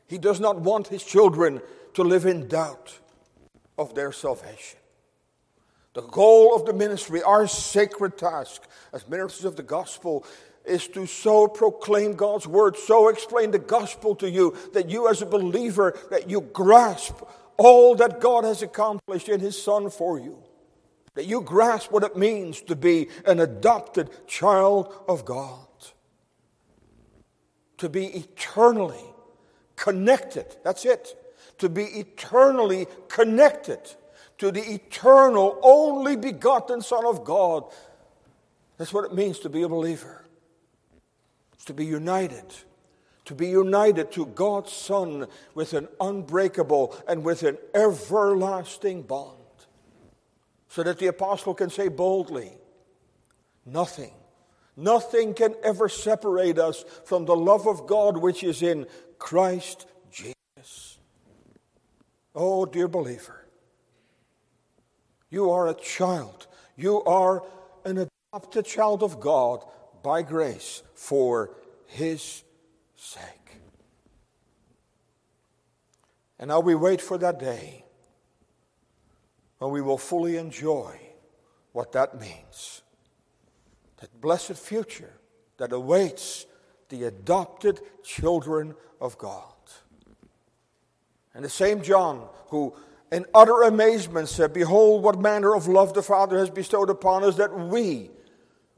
he 0.07 0.17
does 0.17 0.39
not 0.39 0.59
want 0.59 0.87
his 0.87 1.03
children 1.03 1.61
to 1.93 2.03
live 2.03 2.25
in 2.25 2.47
doubt 2.47 2.97
of 3.77 3.93
their 3.93 4.11
salvation. 4.11 4.78
The 5.93 6.01
goal 6.01 6.55
of 6.55 6.65
the 6.65 6.73
ministry, 6.73 7.23
our 7.23 7.47
sacred 7.47 8.17
task 8.17 8.63
as 8.93 9.07
ministers 9.07 9.45
of 9.45 9.55
the 9.55 9.63
gospel, 9.63 10.25
is 10.65 10.87
to 10.89 11.07
so 11.07 11.47
proclaim 11.47 12.13
God's 12.13 12.47
word, 12.47 12.77
so 12.77 13.07
explain 13.07 13.51
the 13.51 13.59
gospel 13.59 14.15
to 14.15 14.29
you 14.29 14.55
that 14.73 14.89
you 14.89 15.09
as 15.09 15.21
a 15.21 15.25
believer 15.25 15.97
that 16.11 16.29
you 16.29 16.41
grasp 16.41 17.21
all 17.57 17.95
that 17.95 18.21
God 18.21 18.43
has 18.43 18.61
accomplished 18.61 19.29
in 19.29 19.39
his 19.39 19.61
son 19.61 19.89
for 19.89 20.19
you. 20.19 20.41
That 21.15 21.25
you 21.25 21.41
grasp 21.41 21.91
what 21.91 22.03
it 22.03 22.15
means 22.15 22.61
to 22.63 22.75
be 22.75 23.09
an 23.25 23.39
adopted 23.39 24.09
child 24.27 24.93
of 25.07 25.25
God. 25.25 25.67
To 27.79 27.89
be 27.89 28.05
eternally 28.05 29.03
connected. 29.75 30.45
That's 30.63 30.85
it. 30.85 31.15
To 31.57 31.67
be 31.67 31.83
eternally 31.83 32.87
connected 33.07 33.95
to 34.39 34.51
the 34.51 34.73
eternal, 34.73 35.59
only 35.61 36.15
begotten 36.15 36.81
Son 36.81 37.05
of 37.05 37.23
God. 37.23 37.65
That's 38.77 38.93
what 38.93 39.05
it 39.05 39.13
means 39.13 39.39
to 39.39 39.49
be 39.49 39.61
a 39.61 39.69
believer. 39.69 40.25
It's 41.53 41.65
to 41.65 41.73
be 41.73 41.85
united. 41.85 42.45
To 43.25 43.35
be 43.35 43.47
united 43.47 44.11
to 44.13 44.25
God's 44.25 44.71
Son 44.71 45.27
with 45.53 45.73
an 45.73 45.87
unbreakable 45.99 46.95
and 47.07 47.23
with 47.23 47.43
an 47.43 47.57
everlasting 47.75 49.03
bond. 49.03 49.35
So 50.69 50.83
that 50.83 50.99
the 50.99 51.07
apostle 51.07 51.53
can 51.53 51.69
say 51.69 51.89
boldly, 51.89 52.53
Nothing, 53.65 54.13
nothing 54.75 55.33
can 55.33 55.53
ever 55.63 55.89
separate 55.89 56.57
us 56.57 56.83
from 57.05 57.25
the 57.25 57.35
love 57.35 57.67
of 57.67 57.85
God 57.85 58.17
which 58.17 58.43
is 58.43 58.63
in 58.63 58.87
Christ 59.19 59.85
Jesus. 60.11 60.97
Oh, 62.33 62.65
dear 62.65 62.87
believer, 62.87 63.45
you 65.29 65.51
are 65.51 65.67
a 65.67 65.73
child. 65.73 66.47
You 66.75 67.03
are 67.03 67.43
an 67.85 68.07
adopted 68.33 68.65
child 68.65 69.03
of 69.03 69.19
God 69.19 69.63
by 70.01 70.21
grace 70.21 70.81
for 70.95 71.51
His 71.87 72.43
sake. 72.95 73.57
And 76.39 76.49
now 76.49 76.61
we 76.61 76.73
wait 76.73 77.01
for 77.01 77.17
that 77.17 77.39
day 77.39 77.83
when 79.57 79.71
we 79.71 79.81
will 79.81 79.97
fully 79.97 80.37
enjoy 80.37 80.99
what 81.73 81.91
that 81.91 82.19
means. 82.19 82.81
That 83.97 84.21
blessed 84.21 84.53
future 84.53 85.13
that 85.57 85.73
awaits 85.73 86.45
the 86.87 87.03
adopted 87.03 87.81
children 88.03 88.73
of 89.01 89.17
God. 89.17 89.43
And 91.33 91.43
the 91.43 91.49
same 91.49 91.81
John 91.81 92.27
who 92.47 92.73
in 93.11 93.25
utter 93.33 93.63
amazement 93.63 94.29
said, 94.29 94.53
Behold, 94.53 95.03
what 95.03 95.19
manner 95.19 95.55
of 95.55 95.67
love 95.67 95.93
the 95.93 96.03
Father 96.03 96.37
has 96.37 96.49
bestowed 96.49 96.89
upon 96.89 97.23
us 97.23 97.35
that 97.37 97.57
we, 97.57 98.11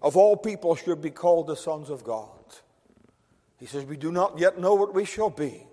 of 0.01 0.15
all 0.15 0.37
people, 0.37 0.75
should 0.75 1.01
be 1.01 1.09
called 1.09 1.47
the 1.47 1.55
sons 1.55 1.89
of 1.89 2.03
God. 2.03 2.29
He 3.57 3.65
says, 3.65 3.85
We 3.85 3.97
do 3.97 4.11
not 4.11 4.39
yet 4.39 4.57
know 4.57 4.73
what 4.73 4.93
we 4.93 5.05
shall 5.05 5.29
be. 5.29 5.67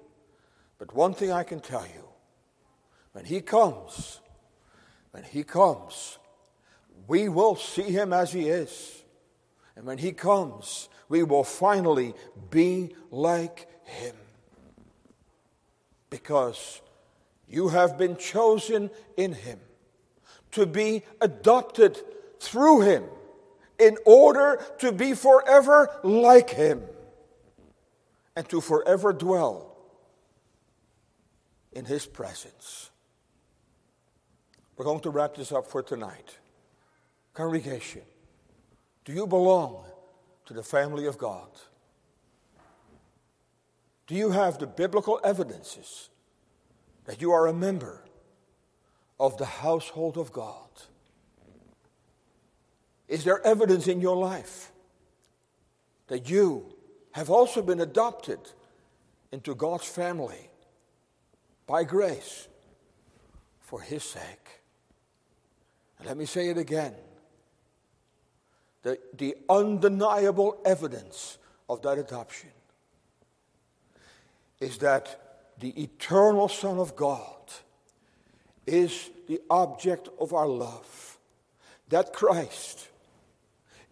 But 0.78 0.94
one 0.94 1.14
thing 1.14 1.32
I 1.32 1.42
can 1.42 1.60
tell 1.60 1.84
you 1.84 2.04
when 3.12 3.24
He 3.24 3.40
comes, 3.40 4.20
when 5.12 5.24
He 5.24 5.42
comes, 5.42 6.18
we 7.06 7.28
will 7.28 7.56
see 7.56 7.82
Him 7.82 8.12
as 8.12 8.32
He 8.32 8.48
is. 8.48 9.02
And 9.76 9.86
when 9.86 9.98
He 9.98 10.12
comes, 10.12 10.88
we 11.08 11.22
will 11.22 11.44
finally 11.44 12.14
be 12.50 12.94
like 13.10 13.68
Him. 13.84 14.14
Because 16.10 16.80
you 17.48 17.68
have 17.68 17.96
been 17.96 18.16
chosen 18.16 18.90
in 19.16 19.32
Him 19.32 19.58
to 20.52 20.66
be 20.66 21.02
adopted 21.20 21.98
through 22.40 22.82
Him 22.82 23.04
in 23.78 23.96
order 24.04 24.62
to 24.78 24.92
be 24.92 25.14
forever 25.14 25.90
like 26.02 26.50
Him 26.50 26.82
and 28.36 28.48
to 28.48 28.60
forever 28.60 29.12
dwell 29.12 29.76
in 31.72 31.84
His 31.84 32.06
presence. 32.06 32.90
We're 34.76 34.84
going 34.84 35.00
to 35.00 35.10
wrap 35.10 35.34
this 35.34 35.50
up 35.50 35.66
for 35.66 35.82
tonight. 35.82 36.36
Congregation, 37.34 38.02
do 39.04 39.12
you 39.12 39.26
belong 39.26 39.84
to 40.46 40.54
the 40.54 40.62
family 40.62 41.06
of 41.06 41.18
God? 41.18 41.48
Do 44.06 44.14
you 44.14 44.30
have 44.30 44.58
the 44.58 44.66
biblical 44.66 45.20
evidences 45.22 46.08
that 47.08 47.22
you 47.22 47.32
are 47.32 47.46
a 47.46 47.54
member 47.54 48.04
of 49.18 49.38
the 49.38 49.46
household 49.46 50.18
of 50.18 50.30
God? 50.30 50.68
Is 53.08 53.24
there 53.24 53.44
evidence 53.46 53.88
in 53.88 54.02
your 54.02 54.14
life 54.14 54.70
that 56.08 56.28
you 56.28 56.66
have 57.12 57.30
also 57.30 57.62
been 57.62 57.80
adopted 57.80 58.38
into 59.32 59.54
God's 59.54 59.86
family 59.86 60.50
by 61.66 61.82
grace 61.82 62.46
for 63.60 63.80
His 63.80 64.04
sake? 64.04 64.60
And 65.98 66.08
let 66.08 66.18
me 66.18 66.26
say 66.26 66.50
it 66.50 66.58
again. 66.58 66.92
The, 68.82 68.98
the 69.16 69.34
undeniable 69.48 70.60
evidence 70.62 71.38
of 71.70 71.80
that 71.82 71.96
adoption 71.96 72.50
is 74.60 74.76
that 74.78 75.27
the 75.60 75.82
eternal 75.82 76.48
Son 76.48 76.78
of 76.78 76.96
God, 76.96 77.34
is 78.66 79.10
the 79.26 79.40
object 79.50 80.08
of 80.20 80.32
our 80.32 80.46
love. 80.46 81.18
That 81.88 82.12
Christ 82.12 82.88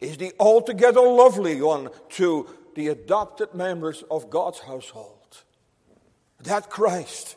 is 0.01 0.19
the 0.19 0.33
altogether 0.39 1.01
lovely 1.01 1.61
one 1.61 1.89
to 2.11 2.49
the 2.75 2.89
adopted 2.89 3.55
members 3.55 4.05
of 4.11 4.29
God's 4.29 4.59
household. 4.61 5.43
That 6.41 6.69
Christ 6.69 7.37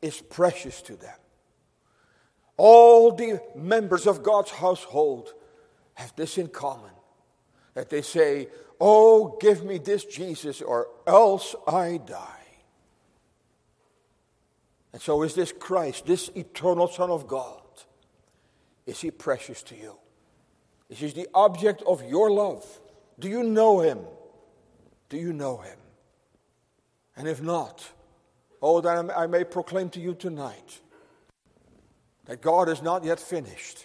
is 0.00 0.20
precious 0.20 0.80
to 0.82 0.94
them. 0.96 1.18
All 2.56 3.12
the 3.12 3.42
members 3.54 4.06
of 4.06 4.22
God's 4.22 4.52
household 4.52 5.34
have 5.94 6.14
this 6.16 6.38
in 6.38 6.48
common 6.48 6.92
that 7.74 7.90
they 7.90 8.02
say, 8.02 8.48
Oh, 8.80 9.38
give 9.40 9.64
me 9.64 9.78
this 9.78 10.04
Jesus, 10.04 10.60
or 10.60 10.88
else 11.06 11.54
I 11.66 11.98
die. 11.98 12.35
And 14.96 15.02
so 15.02 15.24
is 15.24 15.34
this 15.34 15.52
Christ, 15.52 16.06
this 16.06 16.30
eternal 16.34 16.88
Son 16.88 17.10
of 17.10 17.28
God. 17.28 17.60
Is 18.86 18.98
he 18.98 19.10
precious 19.10 19.62
to 19.64 19.76
you? 19.76 19.94
Is 20.88 21.00
he 21.00 21.08
the 21.08 21.28
object 21.34 21.82
of 21.82 22.02
your 22.08 22.30
love? 22.30 22.64
Do 23.18 23.28
you 23.28 23.42
know 23.42 23.80
him? 23.80 23.98
Do 25.10 25.18
you 25.18 25.34
know 25.34 25.58
him? 25.58 25.76
And 27.14 27.28
if 27.28 27.42
not, 27.42 27.86
oh, 28.62 28.80
then 28.80 29.10
I 29.10 29.26
may 29.26 29.44
proclaim 29.44 29.90
to 29.90 30.00
you 30.00 30.14
tonight 30.14 30.80
that 32.24 32.40
God 32.40 32.70
is 32.70 32.80
not 32.80 33.04
yet 33.04 33.20
finished 33.20 33.84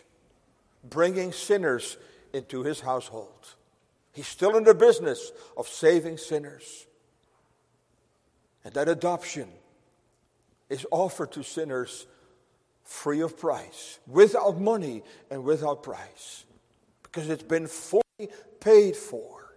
bringing 0.81 1.33
sinners 1.33 1.97
into 2.31 2.63
his 2.63 2.79
household. 2.79 3.55
He's 4.13 4.27
still 4.27 4.55
in 4.55 4.63
the 4.63 4.73
business 4.73 5.33
of 5.57 5.67
saving 5.67 6.19
sinners. 6.19 6.87
And 8.63 8.73
that 8.75 8.87
adoption 8.87 9.49
is 10.71 10.87
offered 10.89 11.33
to 11.33 11.43
sinners 11.43 12.07
free 12.83 13.21
of 13.21 13.37
price, 13.37 13.99
without 14.07 14.59
money 14.59 15.03
and 15.29 15.43
without 15.43 15.83
price, 15.83 16.45
because 17.03 17.29
it's 17.29 17.43
been 17.43 17.67
fully 17.67 18.29
paid 18.59 18.95
for. 18.95 19.55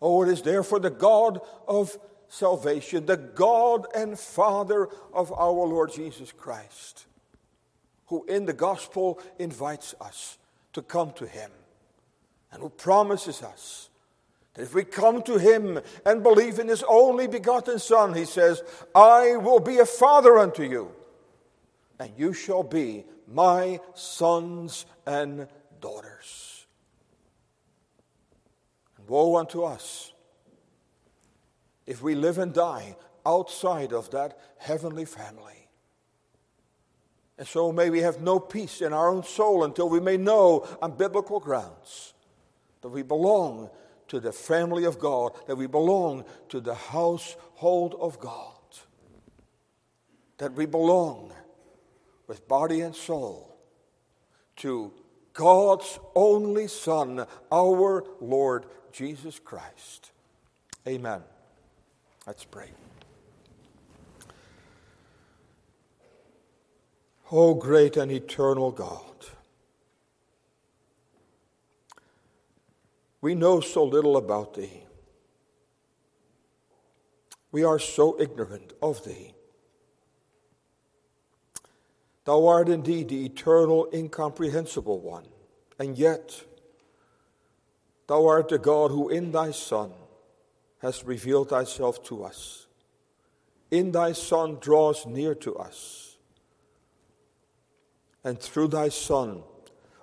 Oh, 0.00 0.22
it 0.22 0.30
is 0.30 0.42
therefore 0.42 0.80
the 0.80 0.90
God 0.90 1.40
of 1.66 1.98
salvation, 2.28 3.06
the 3.06 3.16
God 3.16 3.86
and 3.94 4.18
Father 4.18 4.88
of 5.12 5.32
our 5.32 5.66
Lord 5.66 5.92
Jesus 5.92 6.32
Christ, 6.32 7.06
who 8.06 8.24
in 8.24 8.46
the 8.46 8.52
gospel 8.52 9.20
invites 9.38 9.94
us 10.00 10.38
to 10.72 10.82
come 10.82 11.12
to 11.12 11.26
Him 11.26 11.50
and 12.52 12.62
who 12.62 12.70
promises 12.70 13.42
us 13.42 13.87
if 14.58 14.74
we 14.74 14.84
come 14.84 15.22
to 15.22 15.38
him 15.38 15.80
and 16.04 16.22
believe 16.22 16.58
in 16.58 16.68
his 16.68 16.82
only 16.88 17.28
begotten 17.28 17.78
Son, 17.78 18.12
he 18.12 18.24
says, 18.24 18.62
I 18.94 19.36
will 19.36 19.60
be 19.60 19.78
a 19.78 19.86
father 19.86 20.36
unto 20.38 20.64
you, 20.64 20.90
and 21.98 22.10
you 22.16 22.32
shall 22.32 22.64
be 22.64 23.04
my 23.26 23.80
sons 23.94 24.84
and 25.06 25.46
daughters. 25.80 26.66
And 28.96 29.08
woe 29.08 29.36
unto 29.36 29.62
us 29.62 30.12
if 31.86 32.02
we 32.02 32.14
live 32.14 32.38
and 32.38 32.52
die 32.52 32.96
outside 33.24 33.92
of 33.92 34.10
that 34.10 34.38
heavenly 34.58 35.04
family. 35.04 35.68
And 37.38 37.46
so 37.46 37.70
may 37.70 37.90
we 37.90 38.00
have 38.00 38.20
no 38.20 38.40
peace 38.40 38.80
in 38.80 38.92
our 38.92 39.08
own 39.08 39.22
soul 39.22 39.62
until 39.62 39.88
we 39.88 40.00
may 40.00 40.16
know 40.16 40.66
on 40.82 40.96
biblical 40.96 41.38
grounds 41.38 42.14
that 42.80 42.88
we 42.88 43.02
belong 43.02 43.70
to 44.08 44.20
the 44.20 44.32
family 44.32 44.84
of 44.84 44.98
God, 44.98 45.32
that 45.46 45.56
we 45.56 45.66
belong 45.66 46.24
to 46.48 46.60
the 46.60 46.74
household 46.74 47.94
of 48.00 48.18
God, 48.18 48.52
that 50.38 50.54
we 50.54 50.66
belong 50.66 51.32
with 52.26 52.46
body 52.48 52.80
and 52.80 52.94
soul 52.94 53.56
to 54.56 54.92
God's 55.32 55.98
only 56.14 56.66
Son, 56.66 57.26
our 57.52 58.04
Lord 58.20 58.66
Jesus 58.92 59.38
Christ. 59.38 60.10
Amen. 60.86 61.22
Let's 62.26 62.44
pray. 62.44 62.70
O 67.30 67.54
great 67.54 67.96
and 67.96 68.10
eternal 68.10 68.70
God. 68.70 69.04
We 73.20 73.34
know 73.34 73.60
so 73.60 73.84
little 73.84 74.16
about 74.16 74.54
thee. 74.54 74.84
We 77.50 77.64
are 77.64 77.78
so 77.78 78.20
ignorant 78.20 78.74
of 78.80 79.04
thee. 79.04 79.34
Thou 82.24 82.46
art 82.46 82.68
indeed 82.68 83.08
the 83.08 83.24
eternal, 83.24 83.88
incomprehensible 83.92 85.00
one, 85.00 85.24
and 85.78 85.96
yet 85.96 86.44
thou 88.06 88.26
art 88.26 88.48
the 88.48 88.58
God 88.58 88.90
who 88.90 89.08
in 89.08 89.32
thy 89.32 89.50
Son 89.50 89.92
hast 90.80 91.04
revealed 91.04 91.48
thyself 91.48 92.04
to 92.04 92.24
us. 92.24 92.66
In 93.70 93.92
thy 93.92 94.12
Son 94.12 94.58
draws 94.60 95.06
near 95.06 95.34
to 95.36 95.56
us. 95.56 96.18
And 98.22 98.38
through 98.38 98.68
thy 98.68 98.90
Son 98.90 99.42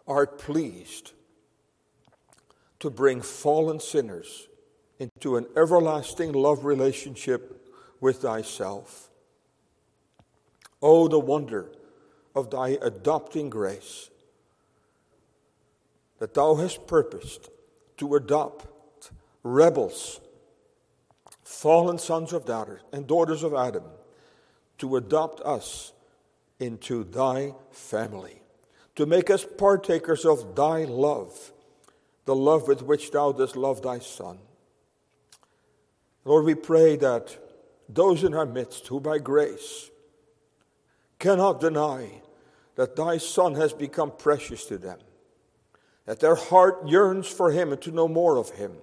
art 0.08 0.40
pleased 0.40 1.12
to 2.86 2.92
bring 2.92 3.20
fallen 3.20 3.80
sinners 3.80 4.48
into 5.00 5.38
an 5.38 5.48
everlasting 5.58 6.32
love 6.32 6.66
relationship 6.66 7.68
with 8.00 8.18
thyself. 8.18 9.10
Oh, 10.84 11.08
the 11.08 11.18
wonder 11.20 11.72
of 12.36 12.52
thy 12.52 12.78
adopting 12.84 13.50
grace 13.50 14.12
that 16.20 16.36
thou 16.36 16.54
hast 16.54 16.86
purposed 16.86 17.50
to 17.98 18.14
adopt 18.14 18.68
rebels, 19.42 20.22
fallen 21.44 21.98
sons 21.98 22.34
of 22.34 22.46
daughters 22.46 22.82
and 22.94 23.08
daughters 23.08 23.42
of 23.42 23.56
Adam, 23.56 23.86
to 24.78 24.96
adopt 24.96 25.42
us 25.42 25.92
into 26.60 27.04
thy 27.04 27.56
family, 27.72 28.44
to 28.96 29.08
make 29.08 29.32
us 29.32 29.44
partakers 29.58 30.24
of 30.24 30.56
thy 30.56 30.84
love, 30.84 31.52
the 32.26 32.36
love 32.36 32.68
with 32.68 32.82
which 32.82 33.12
thou 33.12 33.32
dost 33.32 33.56
love 33.56 33.82
thy 33.82 34.00
Son. 34.00 34.40
Lord, 36.24 36.46
we 36.46 36.56
pray 36.56 36.96
that 36.98 37.38
those 37.88 38.24
in 38.24 38.34
our 38.34 38.46
midst 38.46 38.88
who 38.88 39.00
by 39.00 39.20
grace 39.20 39.92
cannot 41.20 41.62
deny 41.62 42.22
that 42.76 42.96
thy 42.96 43.18
Son 43.18 43.56
has 43.56 43.74
become 43.74 44.12
precious 44.12 44.66
to 44.66 44.78
them, 44.78 45.00
that 46.06 46.20
their 46.20 46.36
heart 46.36 46.88
yearns 46.88 47.28
for 47.28 47.52
him 47.52 47.72
and 47.72 47.82
to 47.84 47.92
know 47.92 48.08
more 48.08 48.38
of 48.38 48.50
him. 48.52 48.74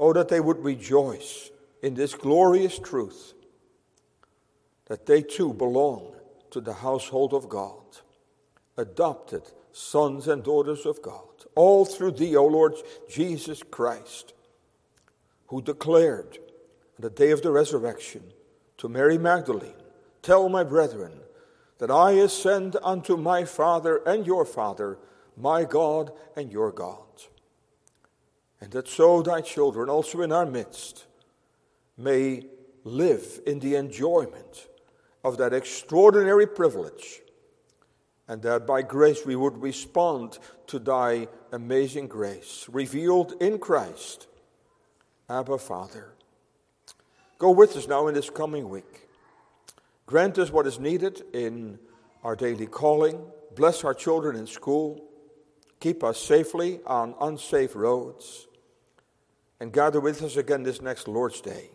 Oh, 0.00 0.12
that 0.12 0.28
they 0.28 0.40
would 0.40 0.58
rejoice 0.64 1.50
in 1.82 1.94
this 1.94 2.14
glorious 2.14 2.78
truth 2.78 3.34
that 4.86 5.06
they 5.06 5.22
too 5.22 5.52
belong 5.54 6.12
to 6.50 6.60
the 6.60 6.74
household 6.74 7.32
of 7.32 7.48
God, 7.48 7.82
adopted 8.76 9.42
sons 9.72 10.28
and 10.28 10.42
daughters 10.42 10.86
of 10.86 11.00
God, 11.02 11.33
all 11.54 11.84
through 11.84 12.12
thee, 12.12 12.36
O 12.36 12.46
Lord 12.46 12.74
Jesus 13.08 13.62
Christ, 13.62 14.34
who 15.48 15.62
declared 15.62 16.38
on 16.96 17.00
the 17.00 17.10
day 17.10 17.30
of 17.30 17.42
the 17.42 17.50
resurrection 17.50 18.22
to 18.78 18.88
Mary 18.88 19.18
Magdalene, 19.18 19.74
Tell 20.22 20.48
my 20.48 20.64
brethren 20.64 21.12
that 21.78 21.90
I 21.90 22.12
ascend 22.12 22.76
unto 22.82 23.16
my 23.16 23.44
Father 23.44 24.00
and 24.06 24.26
your 24.26 24.46
Father 24.46 24.98
my 25.36 25.64
God 25.64 26.12
and 26.34 26.50
your 26.50 26.72
God. 26.72 27.04
And 28.60 28.70
that 28.72 28.88
so 28.88 29.20
thy 29.20 29.42
children 29.42 29.90
also 29.90 30.22
in 30.22 30.32
our 30.32 30.46
midst 30.46 31.04
may 31.98 32.46
live 32.84 33.40
in 33.46 33.60
the 33.60 33.74
enjoyment 33.74 34.68
of 35.22 35.36
that 35.36 35.52
extraordinary 35.52 36.46
privilege, 36.46 37.20
and 38.28 38.42
that 38.42 38.66
by 38.66 38.82
grace 38.82 39.24
we 39.26 39.36
would 39.36 39.60
respond 39.60 40.38
to 40.66 40.78
thy 40.78 41.28
amazing 41.52 42.08
grace 42.08 42.66
revealed 42.70 43.34
in 43.40 43.58
Christ. 43.58 44.26
Abba, 45.28 45.58
Father. 45.58 46.12
Go 47.38 47.50
with 47.50 47.76
us 47.76 47.88
now 47.88 48.06
in 48.08 48.14
this 48.14 48.30
coming 48.30 48.68
week. 48.68 49.08
Grant 50.06 50.38
us 50.38 50.50
what 50.50 50.66
is 50.66 50.78
needed 50.78 51.22
in 51.32 51.78
our 52.22 52.36
daily 52.36 52.66
calling. 52.66 53.20
Bless 53.54 53.84
our 53.84 53.94
children 53.94 54.36
in 54.36 54.46
school. 54.46 55.04
Keep 55.80 56.04
us 56.04 56.18
safely 56.18 56.80
on 56.86 57.14
unsafe 57.20 57.74
roads. 57.74 58.46
And 59.60 59.72
gather 59.72 60.00
with 60.00 60.22
us 60.22 60.36
again 60.36 60.62
this 60.62 60.82
next 60.82 61.08
Lord's 61.08 61.40
Day. 61.40 61.70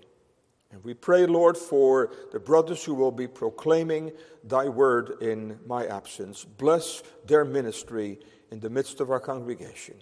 And 0.72 0.84
we 0.84 0.94
pray, 0.94 1.26
Lord, 1.26 1.58
for 1.58 2.12
the 2.32 2.40
brothers 2.40 2.84
who 2.84 2.94
will 2.94 3.12
be 3.12 3.28
proclaiming 3.28 4.12
thy 4.44 4.70
word 4.70 5.18
in 5.22 5.60
my 5.66 5.88
absence. 5.88 6.46
Bless 6.46 7.02
their 7.26 7.44
ministry 7.44 8.20
in 8.52 8.60
the 8.60 8.70
midst 8.70 9.00
of 9.00 9.10
our 9.10 9.20
congregation. 9.20 9.96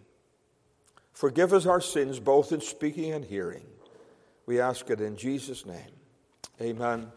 Forgive 1.14 1.54
us 1.54 1.66
our 1.66 1.82
sins, 1.82 2.20
both 2.20 2.52
in 2.52 2.62
speaking 2.62 3.14
and 3.14 3.26
hearing. 3.26 3.66
We 4.46 4.60
ask 4.60 4.90
it 4.90 5.02
in 5.02 5.16
Jesus' 5.16 5.66
name. 5.66 5.92
Amen. 6.62 7.12